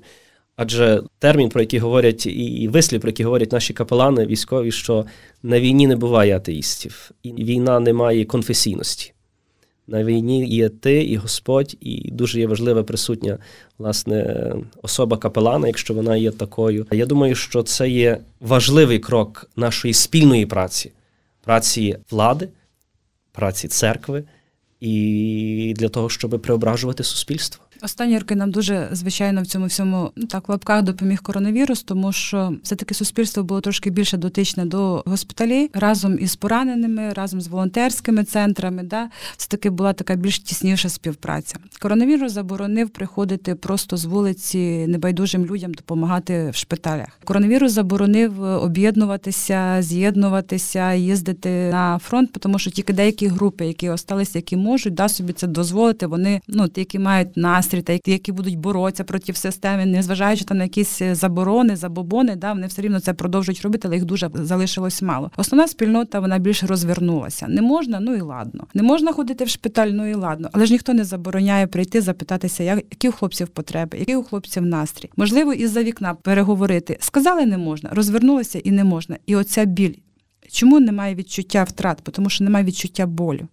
Адже 0.58 1.04
термін, 1.20 1.50
про 1.50 1.62
який 1.62 1.80
говорять, 1.80 2.26
і 2.26 2.70
вислів, 2.72 3.02
про 3.02 3.10
який 3.10 3.26
говорять 3.26 3.52
наші 3.52 3.74
капелани 3.74 4.26
військові, 4.26 4.72
що 4.72 5.06
на 5.44 5.60
війні 5.60 5.88
не 5.88 5.96
буває 5.96 6.36
атеїстів, 6.36 7.12
і 7.24 7.32
війна 7.32 7.80
не 7.80 7.94
має 7.94 8.26
конфесійності. 8.26 9.14
На 9.88 10.04
війні 10.04 10.48
є 10.48 10.70
ти 10.70 11.04
і 11.04 11.16
Господь, 11.16 11.78
і 11.82 12.12
дуже 12.12 12.40
є 12.40 12.48
важлива 12.48 12.84
присутня 12.84 13.38
власне 13.78 14.54
особа 14.82 15.18
капелана, 15.18 15.68
якщо 15.68 15.94
вона 15.94 16.18
є 16.18 16.32
такою. 16.32 16.86
Я 16.92 17.06
думаю, 17.06 17.36
що 17.36 17.64
це 17.64 17.90
є 17.90 18.18
важливий 18.40 19.00
крок 19.00 19.50
нашої 19.56 19.94
спільної 19.94 20.46
праці, 20.46 20.92
праці 21.44 21.98
влади, 22.12 22.50
праці 23.32 23.68
церкви 23.68 24.24
і 24.80 25.74
для 25.78 25.90
того, 25.90 26.10
щоб 26.10 26.42
преображувати 26.42 27.04
суспільство. 27.04 27.67
Останні 27.82 28.20
роки 28.20 28.36
нам 28.36 28.52
дуже 28.52 28.88
звичайно 28.92 29.42
в 29.42 29.46
цьому 29.46 29.66
всьому 29.66 30.12
ну 30.16 30.26
так 30.26 30.48
в 30.48 30.52
лапках 30.52 30.84
допоміг 30.84 31.22
коронавірус, 31.22 31.84
тому 31.84 32.12
що 32.12 32.54
все 32.64 32.76
таки 32.76 32.94
суспільство 32.94 33.44
було 33.44 33.62
трошки 33.62 33.90
більше 33.90 34.18
дотичне 34.18 34.66
до 34.66 35.04
госпіталей 35.06 35.70
разом 35.74 36.20
із 36.20 36.36
пораненими, 36.36 37.14
разом 37.14 37.42
з 37.42 37.48
волонтерськими 37.48 38.24
центрами. 38.24 38.84
Да, 38.84 39.10
все 39.38 39.48
таки 39.48 39.70
була 39.70 39.94
така 39.94 40.16
більш 40.16 40.40
тісніша 40.40 40.90
співпраця. 40.90 41.58
Коронавірус 41.80 42.32
заборонив 42.32 42.90
приходити 42.90 43.56
просто 43.56 43.98
з 43.98 44.06
вулиці 44.06 44.88
небайдужим 44.88 45.46
людям 45.46 45.74
допомагати 45.74 46.50
в 46.50 46.56
шпиталях. 46.56 47.08
Коронавірус 47.24 47.72
заборонив 47.72 48.42
об'єднуватися, 48.42 49.78
з'єднуватися, 49.80 50.94
їздити 50.94 51.70
на 51.72 52.00
фронт, 52.00 52.32
тому 52.40 52.60
що 52.60 52.72
тільки 52.72 52.94
деякі 52.94 53.28
групи, 53.28 53.66
які 53.66 53.90
осталися, 53.90 54.38
які 54.38 54.58
можуть 54.58 54.94
да 54.94 55.10
собі 55.10 55.34
це 55.34 55.48
дозволити. 55.48 56.08
Вони 56.08 56.42
ну 56.48 56.68
ті, 56.68 56.82
які 56.82 57.00
мають 57.00 57.38
нас 57.38 57.67
настрій, 57.74 58.00
та 58.00 58.12
які 58.12 58.32
будуть 58.32 58.58
боротися 58.58 59.04
проти 59.04 59.34
системи, 59.34 59.86
незважаючи 59.86 60.46
там 60.46 60.58
на 60.58 60.64
якісь 60.64 61.02
е, 61.02 61.16
заборони, 61.16 61.76
забобони, 61.76 62.36
да, 62.36 62.54
вони 62.54 62.68
все 62.68 62.82
рівно 62.82 63.00
це 63.00 63.14
продовжують 63.14 63.62
робити, 63.62 63.88
але 63.88 63.96
їх 63.96 64.06
дуже 64.06 64.30
залишилось 64.34 65.02
мало. 65.02 65.32
Основна 65.38 65.68
спільнота 65.68 66.20
вона 66.20 66.38
більше 66.38 66.68
розвернулася. 66.68 67.48
Не 67.48 67.62
можна, 67.62 68.00
ну 68.00 68.16
і 68.16 68.22
ладно. 68.22 68.68
Не 68.74 68.84
можна 68.84 69.14
ходити 69.14 69.44
в 69.44 69.50
шпиталь, 69.50 69.88
ну 69.88 70.10
і 70.10 70.14
ладно. 70.14 70.50
Але 70.52 70.66
ж 70.66 70.72
ніхто 70.72 70.94
не 70.94 71.04
забороняє 71.04 71.68
прийти, 71.68 72.02
запитатися, 72.02 72.64
які 72.64 73.10
у 73.10 73.12
хлопців 73.12 73.48
потреби, 73.48 73.98
які 73.98 74.16
у 74.16 74.24
хлопців 74.24 74.66
настрій. 74.66 75.10
Можливо, 75.18 75.54
із-за 75.54 75.84
вікна 75.84 76.14
переговорити. 76.14 76.98
Сказали, 77.00 77.46
не 77.46 77.58
можна, 77.58 77.90
розвернулося 77.94 78.60
і 78.60 78.72
не 78.72 78.84
можна. 78.84 79.18
І 79.26 79.36
оця 79.36 79.66
біль. 79.66 79.94
Чому 80.52 80.80
немає 80.80 81.16
відчуття 81.16 81.64
втрат? 81.64 81.98
Тому 82.12 82.30
що 82.30 82.44
немає 82.44 82.66
відчуття 82.66 83.06
болю. 83.06 83.48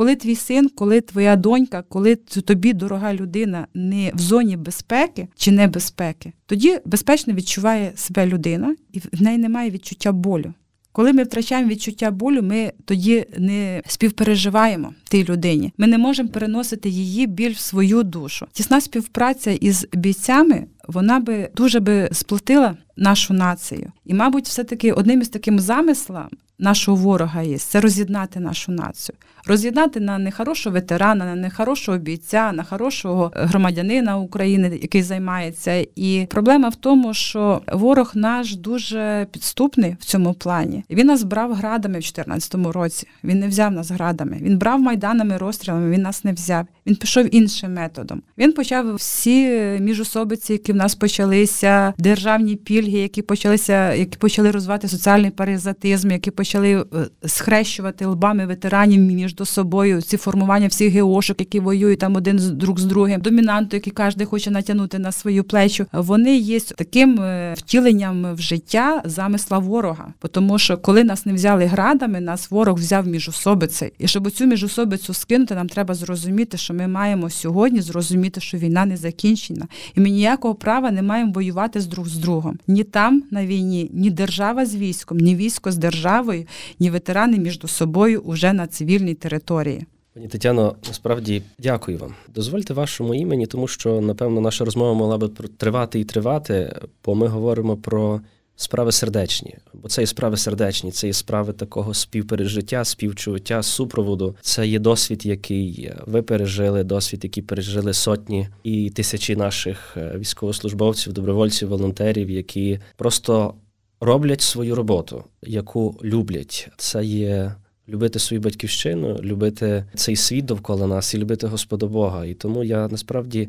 Коли 0.00 0.16
твій 0.16 0.36
син, 0.36 0.68
коли 0.68 1.00
твоя 1.00 1.36
донька, 1.36 1.82
коли 1.88 2.16
тобі 2.16 2.72
дорога 2.72 3.14
людина 3.14 3.66
не 3.74 4.12
в 4.14 4.18
зоні 4.18 4.56
безпеки 4.56 5.28
чи 5.36 5.52
небезпеки, 5.52 6.32
тоді 6.46 6.78
безпечно 6.84 7.34
відчуває 7.34 7.92
себе 7.94 8.26
людина, 8.26 8.76
і 8.92 8.98
в 8.98 9.22
неї 9.22 9.38
немає 9.38 9.70
відчуття 9.70 10.12
болю. 10.12 10.54
Коли 10.92 11.12
ми 11.12 11.22
втрачаємо 11.22 11.70
відчуття 11.70 12.10
болю, 12.10 12.42
ми 12.42 12.72
тоді 12.84 13.26
не 13.38 13.82
співпереживаємо 13.86 14.94
тій 15.10 15.24
людині. 15.24 15.72
Ми 15.78 15.86
не 15.86 15.98
можемо 15.98 16.28
переносити 16.28 16.88
її 16.88 17.26
біль 17.26 17.52
в 17.52 17.58
свою 17.58 18.02
душу. 18.02 18.46
Тісна 18.52 18.80
співпраця 18.80 19.50
із 19.50 19.86
бійцями 19.92 20.66
вона 20.88 21.20
би 21.20 21.48
дуже 21.56 21.80
би 21.80 22.08
сплотила 22.12 22.76
нашу 22.96 23.34
націю. 23.34 23.92
І, 24.04 24.14
мабуть, 24.14 24.46
все-таки 24.46 24.92
одним 24.92 25.20
із 25.20 25.28
таким 25.28 25.58
замислом 25.58 26.28
нашого 26.60 26.96
ворога 26.96 27.42
є 27.42 27.58
це 27.58 27.80
роз'єднати 27.80 28.40
нашу 28.40 28.72
націю, 28.72 29.16
роз'єднати 29.46 30.00
на 30.00 30.18
нехорошого 30.18 30.74
ветерана, 30.74 31.24
на 31.24 31.34
нехорошого 31.34 31.98
бійця, 31.98 32.52
на 32.52 32.64
хорошого 32.64 33.32
громадянина 33.34 34.18
України, 34.18 34.78
який 34.82 35.02
займається. 35.02 35.86
І 35.96 36.26
проблема 36.30 36.68
в 36.68 36.74
тому, 36.74 37.14
що 37.14 37.62
ворог 37.72 38.12
наш 38.14 38.56
дуже 38.56 39.26
підступний 39.32 39.96
в 40.00 40.04
цьому 40.04 40.34
плані. 40.34 40.84
Він 40.90 41.06
нас 41.06 41.22
брав 41.22 41.54
градами 41.54 41.98
в 41.98 42.02
2014 42.02 42.54
році. 42.54 43.06
Він 43.24 43.38
не 43.38 43.48
взяв 43.48 43.72
нас 43.72 43.90
градами. 43.90 44.38
Він 44.42 44.58
брав 44.58 44.80
майданами, 44.80 45.36
розстрілами. 45.36 45.90
Він 45.90 46.02
нас 46.02 46.24
не 46.24 46.32
взяв. 46.32 46.66
Він 46.86 46.96
пішов 46.96 47.34
іншим 47.34 47.74
методом. 47.74 48.22
Він 48.38 48.52
почав 48.52 48.94
всі 48.94 49.48
міжособиці, 49.80 50.52
які 50.52 50.69
в 50.72 50.76
нас 50.76 50.94
почалися, 50.94 51.94
державні 51.98 52.56
пільги, 52.56 52.98
які 52.98 53.22
почалися, 53.22 53.94
які 53.94 54.18
почали 54.18 54.50
розвивати 54.50 54.88
соціальний 54.88 55.30
паразитизм, 55.30 56.10
які 56.10 56.30
почали 56.30 56.72
е, 56.72 56.84
схрещувати 57.26 58.06
лбами 58.06 58.46
ветеранів 58.46 59.00
між 59.00 59.34
собою. 59.44 60.02
Ці 60.02 60.16
формування 60.16 60.66
всіх 60.66 60.92
геошок, 60.92 61.40
які 61.40 61.60
воюють 61.60 61.98
там 61.98 62.16
один 62.16 62.38
з 62.38 62.50
друг 62.50 62.78
з 62.78 62.84
другим, 62.84 63.20
домінанту, 63.20 63.76
який 63.76 63.92
кожен 63.92 64.26
хоче 64.26 64.50
натягнути 64.50 64.98
на 64.98 65.12
свою 65.12 65.44
плечу. 65.44 65.86
Вони 65.92 66.36
є 66.36 66.60
таким 66.60 67.20
е, 67.20 67.54
втіленням 67.58 68.34
в 68.34 68.40
життя 68.40 69.02
замисла 69.04 69.58
ворога. 69.58 70.12
Тому 70.30 70.58
що 70.58 70.78
коли 70.78 71.04
нас 71.04 71.26
не 71.26 71.32
взяли 71.32 71.64
градами, 71.64 72.20
нас 72.20 72.50
ворог 72.50 72.76
взяв 72.78 73.06
міжособицею. 73.06 73.90
І 73.98 74.08
щоб 74.08 74.30
цю 74.30 74.46
міжособицю 74.46 75.14
скинути, 75.14 75.54
нам 75.54 75.68
треба 75.68 75.94
зрозуміти, 75.94 76.56
що 76.56 76.74
ми 76.74 76.88
маємо 76.88 77.30
сьогодні 77.30 77.80
зрозуміти, 77.80 78.40
що 78.40 78.58
війна 78.58 78.84
не 78.84 78.96
закінчена, 78.96 79.68
і 79.96 80.00
ми 80.00 80.10
ніякого 80.10 80.54
права 80.60 80.90
не 80.90 81.02
маємо 81.02 81.32
воювати 81.32 81.80
з 81.80 81.86
друг 81.86 82.08
з 82.08 82.16
другом. 82.16 82.58
Ні 82.66 82.84
там 82.84 83.22
на 83.30 83.46
війні, 83.46 83.90
ні 83.92 84.10
держава 84.10 84.66
з 84.66 84.76
військом, 84.76 85.18
ні 85.18 85.36
військо 85.36 85.72
з 85.72 85.76
державою, 85.76 86.44
ні 86.80 86.90
ветерани 86.90 87.38
між 87.38 87.60
собою 87.66 88.20
уже 88.20 88.52
на 88.52 88.66
цивільній 88.66 89.14
території. 89.14 89.86
Пані 90.14 90.28
Тетяно, 90.28 90.76
насправді 90.86 91.42
дякую 91.58 91.98
вам. 91.98 92.14
Дозвольте 92.34 92.74
вашому 92.74 93.14
імені, 93.14 93.46
тому 93.46 93.68
що 93.68 94.00
напевно 94.00 94.40
наша 94.40 94.64
розмова 94.64 94.94
могла 94.94 95.18
би 95.18 95.28
тривати 95.56 96.00
і 96.00 96.04
тривати, 96.04 96.76
бо 97.04 97.14
ми 97.14 97.26
говоримо 97.26 97.76
про 97.76 98.20
справи 98.60 98.92
сердечні, 98.92 99.56
бо 99.74 99.88
це 99.88 100.02
і 100.02 100.06
справи 100.06 100.36
сердечні, 100.36 100.90
це 100.90 101.08
і 101.08 101.12
справи 101.12 101.52
такого 101.52 101.94
співпережиття, 101.94 102.84
співчуття, 102.84 103.62
супроводу. 103.62 104.36
Це 104.40 104.66
є 104.66 104.78
досвід, 104.78 105.26
який 105.26 105.92
ви 106.06 106.22
пережили, 106.22 106.84
досвід, 106.84 107.20
який 107.24 107.42
пережили 107.42 107.92
сотні 107.92 108.48
і 108.62 108.90
тисячі 108.90 109.36
наших 109.36 109.96
е, 109.96 110.18
військовослужбовців, 110.18 111.12
добровольців, 111.12 111.68
волонтерів, 111.68 112.30
які 112.30 112.78
просто 112.96 113.54
роблять 114.00 114.40
свою 114.40 114.74
роботу, 114.74 115.24
яку 115.42 116.00
люблять. 116.04 116.68
Це 116.76 117.04
є. 117.04 117.54
Любити 117.88 118.18
свою 118.18 118.40
батьківщину, 118.40 119.18
любити 119.22 119.84
цей 119.94 120.16
світ 120.16 120.44
довкола 120.44 120.86
нас 120.86 121.14
і 121.14 121.18
любити 121.18 121.46
Господа 121.46 121.86
Бога. 121.86 122.26
І 122.26 122.34
тому 122.34 122.64
я 122.64 122.88
насправді 122.88 123.48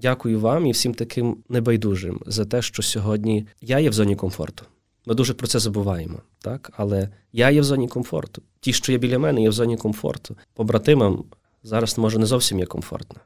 Дякую 0.00 0.40
вам 0.40 0.66
і 0.66 0.72
всім 0.72 0.94
таким 0.94 1.36
небайдужим 1.48 2.20
за 2.26 2.44
те, 2.44 2.62
що 2.62 2.82
сьогодні 2.82 3.46
я 3.60 3.78
є 3.78 3.90
в 3.90 3.92
зоні 3.92 4.16
комфорту. 4.16 4.64
Ми 5.06 5.14
дуже 5.14 5.34
про 5.34 5.46
це 5.46 5.58
забуваємо, 5.58 6.22
так? 6.38 6.72
Але 6.76 7.08
я 7.32 7.50
є 7.50 7.60
в 7.60 7.64
зоні 7.64 7.88
комфорту. 7.88 8.42
Ті, 8.60 8.72
що 8.72 8.92
є 8.92 8.98
біля 8.98 9.18
мене, 9.18 9.42
є 9.42 9.48
в 9.48 9.52
зоні 9.52 9.76
комфорту. 9.76 10.36
Побратимам 10.54 11.24
зараз 11.62 11.98
може 11.98 12.18
не 12.18 12.26
зовсім 12.26 12.58
є 12.58 12.66
комфортно. 12.66 13.20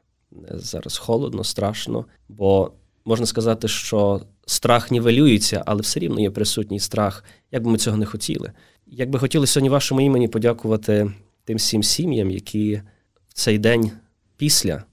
Зараз 0.51 0.97
холодно, 0.97 1.43
страшно, 1.43 2.05
бо 2.29 2.71
можна 3.05 3.25
сказати, 3.25 3.67
що 3.67 4.21
страх 4.45 4.91
нівелюється, 4.91 5.63
але 5.65 5.81
все 5.81 5.99
рівно 5.99 6.21
є 6.21 6.31
присутній 6.31 6.79
страх, 6.79 7.23
як 7.51 7.63
би 7.63 7.71
ми 7.71 7.77
цього 7.77 7.97
не 7.97 8.05
хотіли. 8.05 8.51
Як 8.87 9.09
би 9.09 9.19
хотіли 9.19 9.47
сьогодні 9.47 9.69
вашому 9.69 10.01
імені 10.01 10.27
подякувати 10.27 11.11
тим 11.45 11.57
всім 11.57 11.83
сім'ям, 11.83 12.31
які 12.31 12.81
в 13.27 13.33
цей 13.33 13.57
день 13.57 13.91
після 14.37 14.83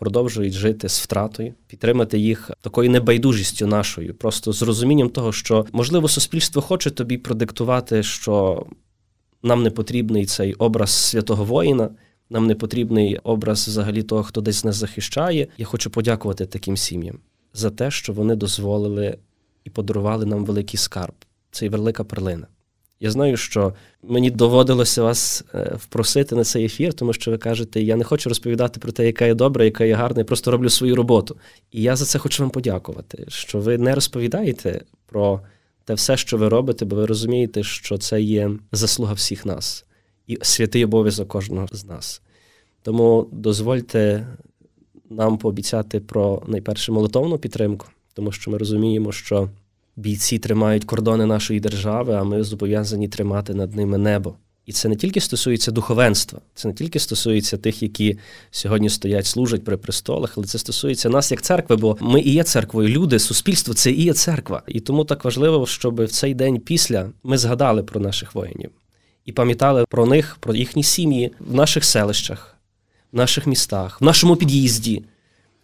продовжують 0.00 0.52
жити 0.52 0.88
з 0.88 1.00
втратою, 1.00 1.54
підтримати 1.66 2.18
їх 2.18 2.50
такою 2.60 2.90
небайдужістю 2.90 3.66
нашою, 3.66 4.14
просто 4.14 4.52
з 4.52 4.62
розумінням 4.62 5.10
того, 5.10 5.32
що 5.32 5.66
можливо 5.72 6.08
суспільство 6.08 6.62
хоче 6.62 6.90
тобі 6.90 7.18
продиктувати, 7.18 8.02
що 8.02 8.66
нам 9.42 9.62
не 9.62 9.70
потрібний 9.70 10.26
цей 10.26 10.54
образ 10.54 10.90
святого 10.90 11.44
воїна. 11.44 11.90
Нам 12.30 12.46
не 12.46 12.54
потрібний 12.54 13.16
образ 13.16 13.68
взагалі 13.68 14.02
того, 14.02 14.22
хто 14.22 14.40
десь 14.40 14.64
нас 14.64 14.76
захищає. 14.76 15.48
Я 15.58 15.66
хочу 15.66 15.90
подякувати 15.90 16.46
таким 16.46 16.76
сім'ям 16.76 17.18
за 17.54 17.70
те, 17.70 17.90
що 17.90 18.12
вони 18.12 18.36
дозволили 18.36 19.18
і 19.64 19.70
подарували 19.70 20.26
нам 20.26 20.44
великий 20.44 20.78
скарб. 20.78 21.14
Це 21.50 21.66
і 21.66 21.68
велика 21.68 22.04
перлина. 22.04 22.46
Я 23.00 23.10
знаю, 23.10 23.36
що 23.36 23.74
мені 24.02 24.30
доводилося 24.30 25.02
вас 25.02 25.44
е, 25.54 25.76
впросити 25.78 26.34
на 26.34 26.44
цей 26.44 26.64
ефір, 26.64 26.94
тому 26.94 27.12
що 27.12 27.30
ви 27.30 27.38
кажете, 27.38 27.80
я 27.82 27.96
не 27.96 28.04
хочу 28.04 28.28
розповідати 28.28 28.80
про 28.80 28.92
те, 28.92 29.06
яка 29.06 29.26
я 29.26 29.34
добра, 29.34 29.64
яка 29.64 29.84
я 29.84 29.96
гарна, 29.96 30.20
я 30.20 30.24
просто 30.24 30.50
роблю 30.50 30.68
свою 30.68 30.96
роботу. 30.96 31.36
І 31.70 31.82
я 31.82 31.96
за 31.96 32.04
це 32.04 32.18
хочу 32.18 32.42
вам 32.42 32.50
подякувати, 32.50 33.24
що 33.28 33.58
ви 33.58 33.78
не 33.78 33.94
розповідаєте 33.94 34.84
про 35.06 35.40
те 35.84 35.94
все, 35.94 36.16
що 36.16 36.36
ви 36.36 36.48
робите, 36.48 36.84
бо 36.84 36.96
ви 36.96 37.06
розумієте, 37.06 37.62
що 37.62 37.98
це 37.98 38.22
є 38.22 38.50
заслуга 38.72 39.12
всіх 39.12 39.46
нас 39.46 39.84
і 40.26 40.38
святий 40.42 40.84
обов'язок 40.84 41.28
кожного 41.28 41.68
з 41.72 41.84
нас. 41.84 42.22
Тому 42.82 43.28
дозвольте 43.32 44.26
нам 45.10 45.38
пообіцяти 45.38 46.00
про 46.00 46.42
найперше 46.46 46.92
молитовну 46.92 47.38
підтримку, 47.38 47.86
тому 48.14 48.32
що 48.32 48.50
ми 48.50 48.58
розуміємо, 48.58 49.12
що 49.12 49.48
бійці 49.96 50.38
тримають 50.38 50.84
кордони 50.84 51.26
нашої 51.26 51.60
держави, 51.60 52.14
а 52.14 52.24
ми 52.24 52.42
зобов'язані 52.42 53.08
тримати 53.08 53.54
над 53.54 53.76
ними 53.76 53.98
небо. 53.98 54.34
І 54.66 54.72
це 54.72 54.88
не 54.88 54.96
тільки 54.96 55.20
стосується 55.20 55.70
духовенства, 55.70 56.40
це 56.54 56.68
не 56.68 56.74
тільки 56.74 56.98
стосується 56.98 57.56
тих, 57.56 57.82
які 57.82 58.18
сьогодні 58.50 58.90
стоять, 58.90 59.26
служать 59.26 59.64
при 59.64 59.76
престолах, 59.76 60.32
але 60.36 60.46
це 60.46 60.58
стосується 60.58 61.08
нас 61.08 61.30
як 61.30 61.42
церкви, 61.42 61.76
бо 61.76 61.96
ми 62.00 62.20
і 62.20 62.32
є 62.32 62.44
церквою. 62.44 62.88
Люди, 62.88 63.18
суспільство 63.18 63.74
це 63.74 63.90
і 63.90 64.02
є 64.02 64.12
церква. 64.12 64.62
І 64.68 64.80
тому 64.80 65.04
так 65.04 65.24
важливо, 65.24 65.66
щоб 65.66 66.04
в 66.04 66.08
цей 66.08 66.34
день 66.34 66.60
після 66.60 67.10
ми 67.22 67.38
згадали 67.38 67.82
про 67.82 68.00
наших 68.00 68.34
воїнів 68.34 68.70
і 69.24 69.32
пам'ятали 69.32 69.84
про 69.88 70.06
них, 70.06 70.36
про 70.40 70.54
їхні 70.54 70.82
сім'ї 70.82 71.32
в 71.40 71.54
наших 71.54 71.84
селищах, 71.84 72.56
в 73.12 73.16
наших 73.16 73.46
містах, 73.46 74.00
в 74.00 74.04
нашому 74.04 74.36
під'їзді. 74.36 75.04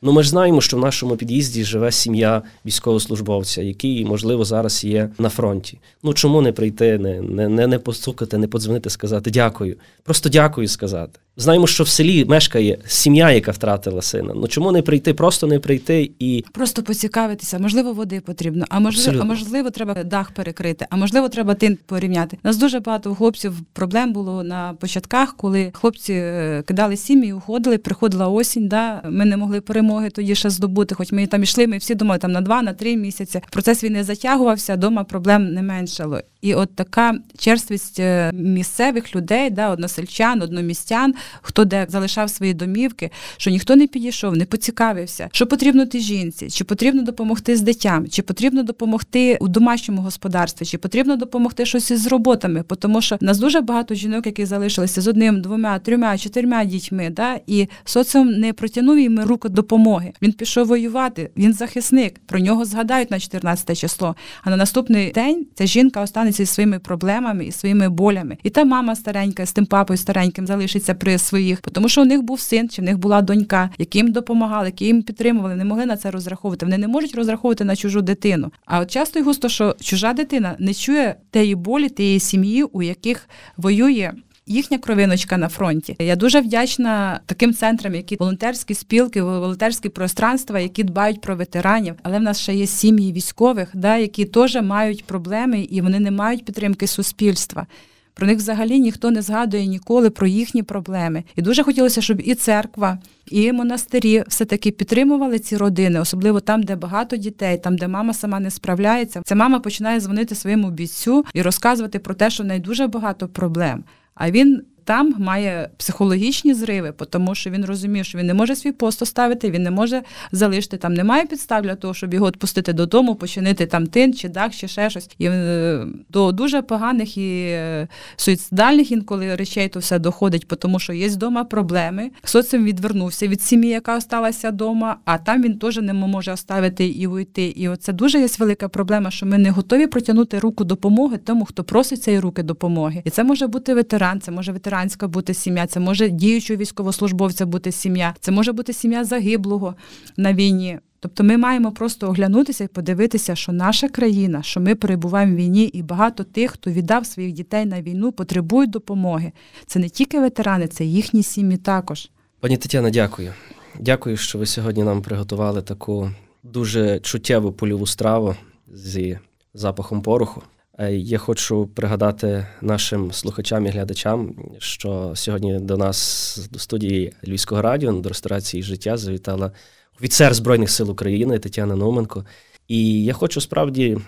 Ну, 0.03 0.13
ми 0.13 0.23
ж 0.23 0.29
знаємо, 0.29 0.61
що 0.61 0.77
в 0.77 0.81
нашому 0.81 1.17
під'їзді 1.17 1.65
живе 1.65 1.93
сім'я 1.93 2.43
військовослужбовця, 2.67 3.63
який, 3.63 4.05
можливо, 4.05 4.45
зараз 4.45 4.85
є 4.85 5.11
на 5.19 5.29
фронті. 5.29 5.79
Ну 6.03 6.15
чому 6.15 6.41
не 6.41 6.53
прийти, 6.53 6.99
не 6.99 7.49
не, 7.49 7.67
не, 7.67 7.79
постукати, 7.79 8.39
не 8.39 8.49
подзвонити, 8.49 8.91
сказати 8.91 9.31
дякую. 9.31 9.77
Просто 10.03 10.29
дякую 10.29 10.69
сказати. 10.69 11.21
Знаємо, 11.38 11.66
що 11.66 11.85
в 11.85 11.88
селі 11.88 12.25
мешкає 12.25 12.79
сім'я, 12.87 13.31
яка 13.31 13.51
втратила 13.51 14.03
сина. 14.03 14.33
Ну 14.37 14.49
чому 14.49 14.72
не 14.72 14.83
прийти, 14.83 15.14
просто 15.14 15.46
не 15.46 15.59
прийти 15.59 16.11
і 16.18 16.44
просто 16.53 16.83
поцікавитися. 16.83 17.59
Можливо, 17.59 17.92
води 17.92 18.20
потрібно, 18.20 18.64
а 18.68 18.81
можливо, 18.81 19.18
а 19.20 19.25
можливо, 19.25 19.70
треба 19.70 20.05
дах 20.05 20.31
перекрити, 20.31 20.87
а 20.90 20.96
можливо, 20.96 21.29
треба 21.29 21.55
тин 21.55 21.79
порівняти. 21.87 22.38
Нас 22.42 22.57
дуже 22.57 22.81
багато 22.81 23.14
хлопців 23.14 23.53
проблем 23.72 24.12
було 24.12 24.42
на 24.42 24.75
початках, 24.81 25.37
коли 25.37 25.70
хлопці 25.75 26.12
е, 26.12 26.62
кидали 26.66 26.96
сім'ї, 26.96 27.33
уходили. 27.33 27.79
Приходила 27.79 28.29
осінь. 28.29 28.68
Да, 28.68 29.03
ми 29.05 29.25
не 29.25 29.37
могли 29.37 29.61
перемоги 29.61 30.11
тоді 30.11 30.35
ще 30.35 30.51
здобути. 30.51 30.94
Хоч 30.94 31.12
ми 31.12 31.27
там 31.27 31.42
йшли. 31.42 31.66
Ми 31.66 31.79
всі 31.79 31.94
думали 31.94 32.18
там 32.18 32.33
на 32.33 32.40
два, 32.40 32.62
на 32.62 32.72
три 32.72 32.96
місяці. 32.96 33.40
Процес 33.51 33.85
війни 33.85 34.05
затягувався, 34.05 34.77
дома 34.77 35.05
проблем 35.05 35.55
не 35.55 35.62
меншало. 35.62 36.20
І 36.47 36.55
от 36.55 36.75
така 36.75 37.15
черствість 37.39 38.01
е, 38.01 38.31
місцевих 38.35 39.17
людей, 39.17 39.51
да, 39.51 39.71
односельчан, 39.71 40.43
одномістян, 40.43 41.15
хто 41.43 41.65
де 41.65 41.87
залишав 41.89 42.31
свої 42.31 42.55
домівки, 42.55 43.11
що 43.37 43.51
ніхто 43.51 43.77
не 43.77 43.87
підійшов, 43.87 44.37
не 44.37 44.45
поцікавився, 44.45 45.29
що 45.33 45.47
потрібно 45.47 45.87
ти 45.87 46.01
жінці, 46.01 46.51
чи 46.51 46.65
потрібно 46.65 47.03
допомогти 47.03 47.57
з 47.57 47.61
дитям, 47.61 48.09
чи 48.09 48.23
потрібно 48.23 48.63
допомогти 48.63 49.39
у 49.41 49.49
домашньому 49.49 50.03
господарстві, 50.03 50.67
чи 50.67 50.79
потрібно 50.79 51.17
допомогти 51.17 51.67
щось 51.67 51.91
із 51.91 52.07
роботами, 52.07 52.65
тому 52.79 53.01
що 53.01 53.17
в 53.17 53.25
нас 53.25 53.39
дуже 53.39 53.61
багато 53.61 53.95
жінок, 53.95 54.27
які 54.27 54.45
залишилися 54.45 55.01
з 55.01 55.09
одним, 55.09 55.41
двома, 55.41 55.79
трьома, 55.79 56.19
чотирма 56.19 56.65
дітьми, 56.65 57.11
да, 57.11 57.41
і 57.47 57.69
соціум 57.85 58.29
не 58.29 58.53
протягнув 58.53 58.99
їм 58.99 59.21
руку 59.21 59.49
допомоги. 59.49 60.13
Він 60.23 60.33
пішов 60.33 60.67
воювати, 60.67 61.31
він 61.37 61.53
захисник. 61.53 62.19
Про 62.27 62.39
нього 62.39 62.65
згадають 62.65 63.11
на 63.11 63.21
14 63.21 63.79
число. 63.79 64.17
А 64.43 64.51
на 64.51 64.57
наступний 64.57 65.13
день 65.13 65.47
ця 65.55 65.67
жінка 65.67 66.03
останеться 66.03 66.36
зі 66.37 66.46
своїми 66.46 66.79
проблемами 66.79 67.44
і 67.44 67.53
своїми 67.53 67.88
болями. 67.88 68.37
І 68.42 68.51
та 68.51 68.64
мама 68.64 68.96
старенька 68.96 69.46
з 69.46 69.53
тим 69.53 69.66
папою 69.66 69.96
стареньким 69.96 70.46
залишиться 70.46 70.94
при 70.94 71.18
своїх, 71.18 71.61
тому 71.61 71.88
що 71.88 72.03
у 72.03 72.05
них 72.05 72.22
був 72.22 72.40
син, 72.40 72.68
чи 72.68 72.83
в 72.83 72.85
них 72.85 72.99
була 72.99 73.22
донька, 73.22 73.70
які 73.79 73.99
їм 73.99 74.12
допомагали, 74.12 74.66
які 74.66 74.85
їм 74.85 75.03
підтримували, 75.03 75.57
не 75.57 75.64
могли 75.64 75.87
на 75.87 75.96
це 75.96 76.11
розраховувати. 76.11 76.66
Вони 76.66 76.79
не 76.79 76.88
можуть 76.88 77.14
розраховувати 77.14 77.64
на 77.64 77.77
чужу 77.77 78.03
дитину. 78.03 78.53
А 78.64 78.81
от 78.81 78.90
часто 78.90 79.18
й 79.18 79.22
густо, 79.22 79.49
що 79.49 79.77
чужа 79.81 80.12
дитина 80.12 80.57
не 80.59 80.75
чує 80.75 81.16
тієї 81.31 81.55
болі, 81.55 81.88
тієї 81.88 82.20
сім'ї, 82.20 82.62
у 82.62 82.83
яких 82.83 83.29
воює. 83.57 84.12
Їхня 84.49 84.79
кровиночка 84.79 85.37
на 85.37 85.49
фронті. 85.49 85.97
Я 85.99 86.17
дуже 86.17 86.41
вдячна 86.41 87.21
таким 87.27 87.55
центрам, 87.55 87.95
які 87.95 88.17
волонтерські 88.17 88.75
спілки, 88.75 89.23
волонтерські 89.23 89.89
пространства, 89.89 90.61
які 90.61 90.85
дбають 90.85 91.21
про 91.21 91.37
ветеранів. 91.37 91.95
Але 92.03 92.19
в 92.19 92.23
нас 92.23 92.41
ще 92.41 92.55
є 92.55 92.67
сім'ї 92.67 93.13
військових, 93.13 93.69
да, 93.75 93.97
які 93.97 94.25
теж 94.25 94.57
мають 94.63 95.05
проблеми 95.05 95.61
і 95.61 95.81
вони 95.81 96.01
не 96.01 96.11
мають 96.11 96.45
підтримки 96.45 96.87
суспільства. 96.87 97.67
Про 98.15 98.27
них 98.27 98.37
взагалі 98.37 98.81
ніхто 98.81 99.11
не 99.11 99.23
згадує 99.23 99.67
ніколи 99.67 100.11
про 100.11 100.27
їхні 100.27 100.63
проблеми. 100.63 101.25
І 101.37 101.43
дуже 101.43 101.63
хотілося, 101.63 102.01
щоб 102.01 102.21
і 102.21 102.35
церква, 102.35 102.99
і 103.31 103.53
монастирі 103.53 104.25
все-таки 104.29 104.71
підтримували 104.71 105.39
ці 105.39 105.57
родини, 105.57 106.01
особливо 106.01 106.41
там, 106.41 106.63
де 106.63 106.77
багато 106.77 107.17
дітей, 107.17 107.59
там, 107.59 107.77
де 107.77 107.89
мама 107.89 108.15
сама 108.15 108.41
не 108.41 108.51
справляється. 108.51 109.23
Ця 109.25 109.35
мама 109.35 109.61
починає 109.61 110.01
дзвонити 110.01 110.35
своєму 110.35 110.71
бійцю 110.71 111.25
і 111.35 111.43
розказувати 111.43 111.99
про 111.99 112.15
те, 112.15 112.31
що 112.31 112.43
в 112.43 112.47
неї 112.47 112.61
дуже 112.61 112.87
багато 112.87 113.29
проблем. 113.29 113.85
А 114.16 114.31
він 114.31 114.62
там 114.87 115.14
має 115.18 115.68
психологічні 115.77 116.55
зриви, 116.55 116.92
тому 117.11 117.35
що 117.35 117.51
він 117.51 117.64
розуміє, 117.64 118.05
що 118.05 118.18
він 118.18 118.27
не 118.27 118.35
може 118.35 118.57
свій 118.57 118.72
пост 118.72 119.03
оставити, 119.03 119.51
він 119.51 119.62
не 119.62 119.70
може 119.70 120.03
залишити 120.33 120.77
там, 120.77 120.94
немає 120.94 121.27
підстав 121.27 121.62
для 121.62 121.75
того, 121.75 121.94
щоб 121.94 122.14
його 122.14 122.27
відпустити 122.27 122.72
додому, 122.72 123.14
починити 123.14 123.66
там 123.66 123.87
тин 123.87 124.14
чи 124.14 124.29
дах, 124.29 124.55
чи 124.55 124.68
ще 124.68 124.90
щось. 124.90 125.11
І 125.18 125.27
е, 125.27 125.87
до 126.09 126.33
дуже 126.33 126.62
поганих 126.62 127.16
і 127.16 127.46
е, 127.49 127.88
суїцидальних 128.16 128.92
інколи 128.92 129.37
речей 129.37 129.68
то 129.68 129.81
все 129.81 129.99
доходить, 129.99 130.49
тому 130.49 130.79
що 130.79 130.92
є 130.92 131.09
вдома 131.09 131.44
проблеми. 131.44 132.11
Соціум 132.25 132.64
відвернувся 132.64 133.29
від 133.29 133.42
сім'ї, 133.42 133.70
яка 133.70 133.96
осталася 133.96 134.51
вдома, 134.51 134.96
а 135.05 135.18
там 135.18 135.42
він 135.42 135.59
теж 135.59 135.77
не 135.77 135.92
може 135.92 136.33
оставити 136.33 136.87
і 136.87 137.07
уйти. 137.07 137.46
І 137.46 137.68
оце 137.68 137.92
дуже 137.92 138.20
є 138.20 138.29
велика 138.38 138.68
проблема, 138.68 139.11
що 139.11 139.27
ми 139.27 139.38
не 139.38 139.51
готові 139.51 139.87
протягнути 139.87 140.38
руку 140.38 140.64
допомоги 140.64 141.16
тому, 141.16 141.44
хто 141.44 141.64
просить 141.64 142.03
цієї 142.03 142.20
руки 142.20 142.42
допомоги. 142.42 143.03
І 143.05 143.11
це 143.11 143.25
може 143.25 143.46
бути 143.46 143.75
ветеран, 143.75 144.20
це 144.20 144.31
може 144.31 144.53
ветеран 144.53 144.76
ветеранська 144.77 145.09
бути 145.09 145.35
сім'я, 145.35 145.67
це 145.67 145.81
може 145.81 146.09
діючого 146.09 146.61
військовослужбовця 146.61 147.47
бути 147.47 147.73
сім'я, 147.73 148.15
це 148.21 148.33
може 148.33 148.53
бути 148.53 148.73
сім'я 148.73 149.05
загиблого 149.05 149.75
на 150.17 150.35
війні. 150.35 150.79
Тобто 151.01 151.25
ми 151.25 151.37
маємо 151.37 151.73
просто 151.73 152.09
оглянутися 152.09 152.65
і 152.65 152.69
подивитися, 152.69 153.35
що 153.35 153.53
наша 153.53 153.89
країна, 153.89 154.43
що 154.43 154.61
ми 154.61 154.75
перебуваємо 154.75 155.33
в 155.33 155.37
війні, 155.37 155.65
і 155.65 155.83
багато 155.83 156.25
тих, 156.25 156.51
хто 156.51 156.71
віддав 156.71 157.07
своїх 157.07 157.33
дітей 157.33 157.67
на 157.67 157.83
війну, 157.83 158.12
потребують 158.12 158.71
допомоги. 158.71 159.33
Це 159.67 159.79
не 159.79 159.89
тільки 159.89 160.21
ветерани, 160.21 160.69
це 160.69 160.85
їхні 160.85 161.23
сім'ї 161.23 161.57
також. 161.57 162.11
Пані 162.41 162.57
Тетяна, 162.57 162.91
дякую. 162.91 163.33
Дякую, 163.81 164.17
що 164.17 164.39
ви 164.39 164.47
сьогодні 164.47 164.83
нам 164.83 165.03
приготували 165.03 165.62
таку 165.62 166.11
дуже 166.43 167.01
чуттєву 167.01 167.53
польову 167.53 167.87
страву 167.87 168.35
зі 168.75 169.19
запахом 169.55 170.03
пороху. 170.03 170.43
Е, 170.79 170.93
я 170.93 171.19
хочу 171.19 171.67
пригадати 171.67 172.47
нашим 172.61 173.12
слухачам 173.12 173.67
і 173.67 173.69
глядачам, 173.69 174.35
що 174.59 175.12
сьогодні 175.15 175.59
до 175.59 175.77
нас 175.77 176.49
до 176.53 176.59
студії 176.59 177.12
Львівського 177.29 177.62
радіо 177.62 177.93
до 177.93 178.09
ресторації 178.09 178.62
життя 178.62 178.97
завітала 178.97 179.53
офіцер 179.99 180.35
Збройних 180.35 180.71
сил 180.71 180.91
України 180.91 181.39
Тетяна 181.39 181.77
Науменко. 181.77 182.25
І 182.69 183.05
я 183.05 183.12
хочу 183.12 183.41
справді 183.41 183.99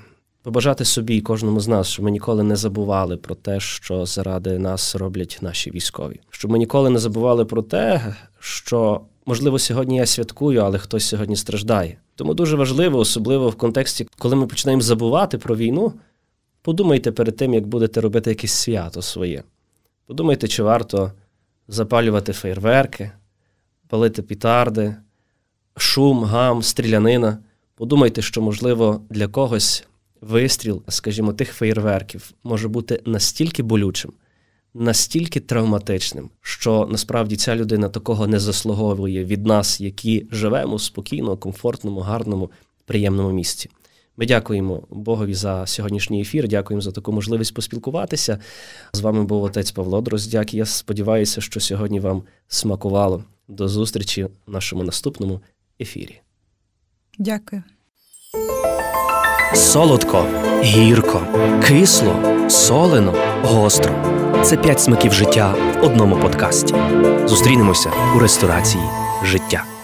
побажати 0.42 0.84
собі 0.84 1.16
і 1.16 1.20
кожному 1.20 1.60
з 1.60 1.68
нас, 1.68 1.88
щоб 1.88 2.04
ми 2.04 2.10
ніколи 2.10 2.42
не 2.42 2.56
забували 2.56 3.16
про 3.16 3.34
те, 3.34 3.60
що 3.60 4.06
заради 4.06 4.58
нас 4.58 4.96
роблять 4.96 5.38
наші 5.40 5.70
військові. 5.70 6.20
Щоб 6.30 6.50
ми 6.50 6.58
ніколи 6.58 6.90
не 6.90 6.98
забували 6.98 7.44
про 7.44 7.62
те, 7.62 8.14
що 8.38 9.00
можливо 9.26 9.58
сьогодні 9.58 9.96
я 9.96 10.06
святкую, 10.06 10.60
але 10.60 10.78
хтось 10.78 11.04
сьогодні 11.04 11.36
страждає. 11.36 11.98
Тому 12.14 12.34
дуже 12.34 12.56
важливо, 12.56 12.98
особливо 12.98 13.48
в 13.48 13.54
контексті, 13.54 14.06
коли 14.18 14.36
ми 14.36 14.46
починаємо 14.46 14.82
забувати 14.82 15.38
про 15.38 15.56
війну. 15.56 15.92
Подумайте 16.62 17.12
перед 17.12 17.36
тим, 17.36 17.54
як 17.54 17.66
будете 17.66 18.00
робити 18.00 18.30
якесь 18.30 18.52
свято 18.52 19.02
своє. 19.02 19.42
Подумайте, 20.06 20.48
чи 20.48 20.62
варто 20.62 21.12
запалювати 21.68 22.32
фейерверки, 22.32 23.10
палити 23.88 24.22
пітарди, 24.22 24.96
шум, 25.76 26.24
гам, 26.24 26.62
стрілянина. 26.62 27.38
Подумайте, 27.74 28.22
що, 28.22 28.42
можливо, 28.42 29.02
для 29.10 29.28
когось 29.28 29.84
вистріл, 30.20 30.82
скажімо, 30.88 31.32
тих 31.32 31.52
фейерверків 31.52 32.30
може 32.44 32.68
бути 32.68 33.02
настільки 33.06 33.62
болючим, 33.62 34.12
настільки 34.74 35.40
травматичним, 35.40 36.30
що 36.40 36.88
насправді 36.90 37.36
ця 37.36 37.56
людина 37.56 37.88
такого 37.88 38.26
не 38.26 38.40
заслуговує 38.40 39.24
від 39.24 39.46
нас, 39.46 39.80
які 39.80 40.26
живемо 40.30 40.76
в 40.76 40.82
спокійно, 40.82 41.36
комфортному, 41.36 42.00
гарному, 42.00 42.50
приємному 42.84 43.30
місці. 43.32 43.70
Ми 44.18 44.26
дякуємо 44.26 44.82
Богові 44.90 45.34
за 45.34 45.66
сьогоднішній 45.66 46.20
ефір. 46.20 46.48
Дякуємо 46.48 46.80
за 46.80 46.92
таку 46.92 47.12
можливість 47.12 47.54
поспілкуватися. 47.54 48.38
З 48.92 49.00
вами 49.00 49.24
був 49.24 49.42
отець 49.42 49.70
Павло 49.70 50.00
Дроздяк. 50.00 50.54
Я 50.54 50.64
сподіваюся, 50.64 51.40
що 51.40 51.60
сьогодні 51.60 52.00
вам 52.00 52.22
смакувало. 52.48 53.24
До 53.48 53.68
зустрічі 53.68 54.24
в 54.46 54.50
нашому 54.50 54.82
наступному 54.82 55.40
ефірі. 55.80 56.20
Дякую. 57.18 57.62
Солодко, 59.54 60.26
гірко, 60.62 61.26
кисло, 61.68 62.48
солено, 62.48 63.14
гостро. 63.42 63.94
Це 64.44 64.56
п'ять 64.56 64.80
смаків 64.80 65.12
життя 65.12 65.52
в 65.52 65.84
одному 65.84 66.20
подкасті. 66.20 66.74
Зустрінемося 67.26 67.90
у 68.16 68.18
ресторації 68.18 68.84
життя. 69.24 69.77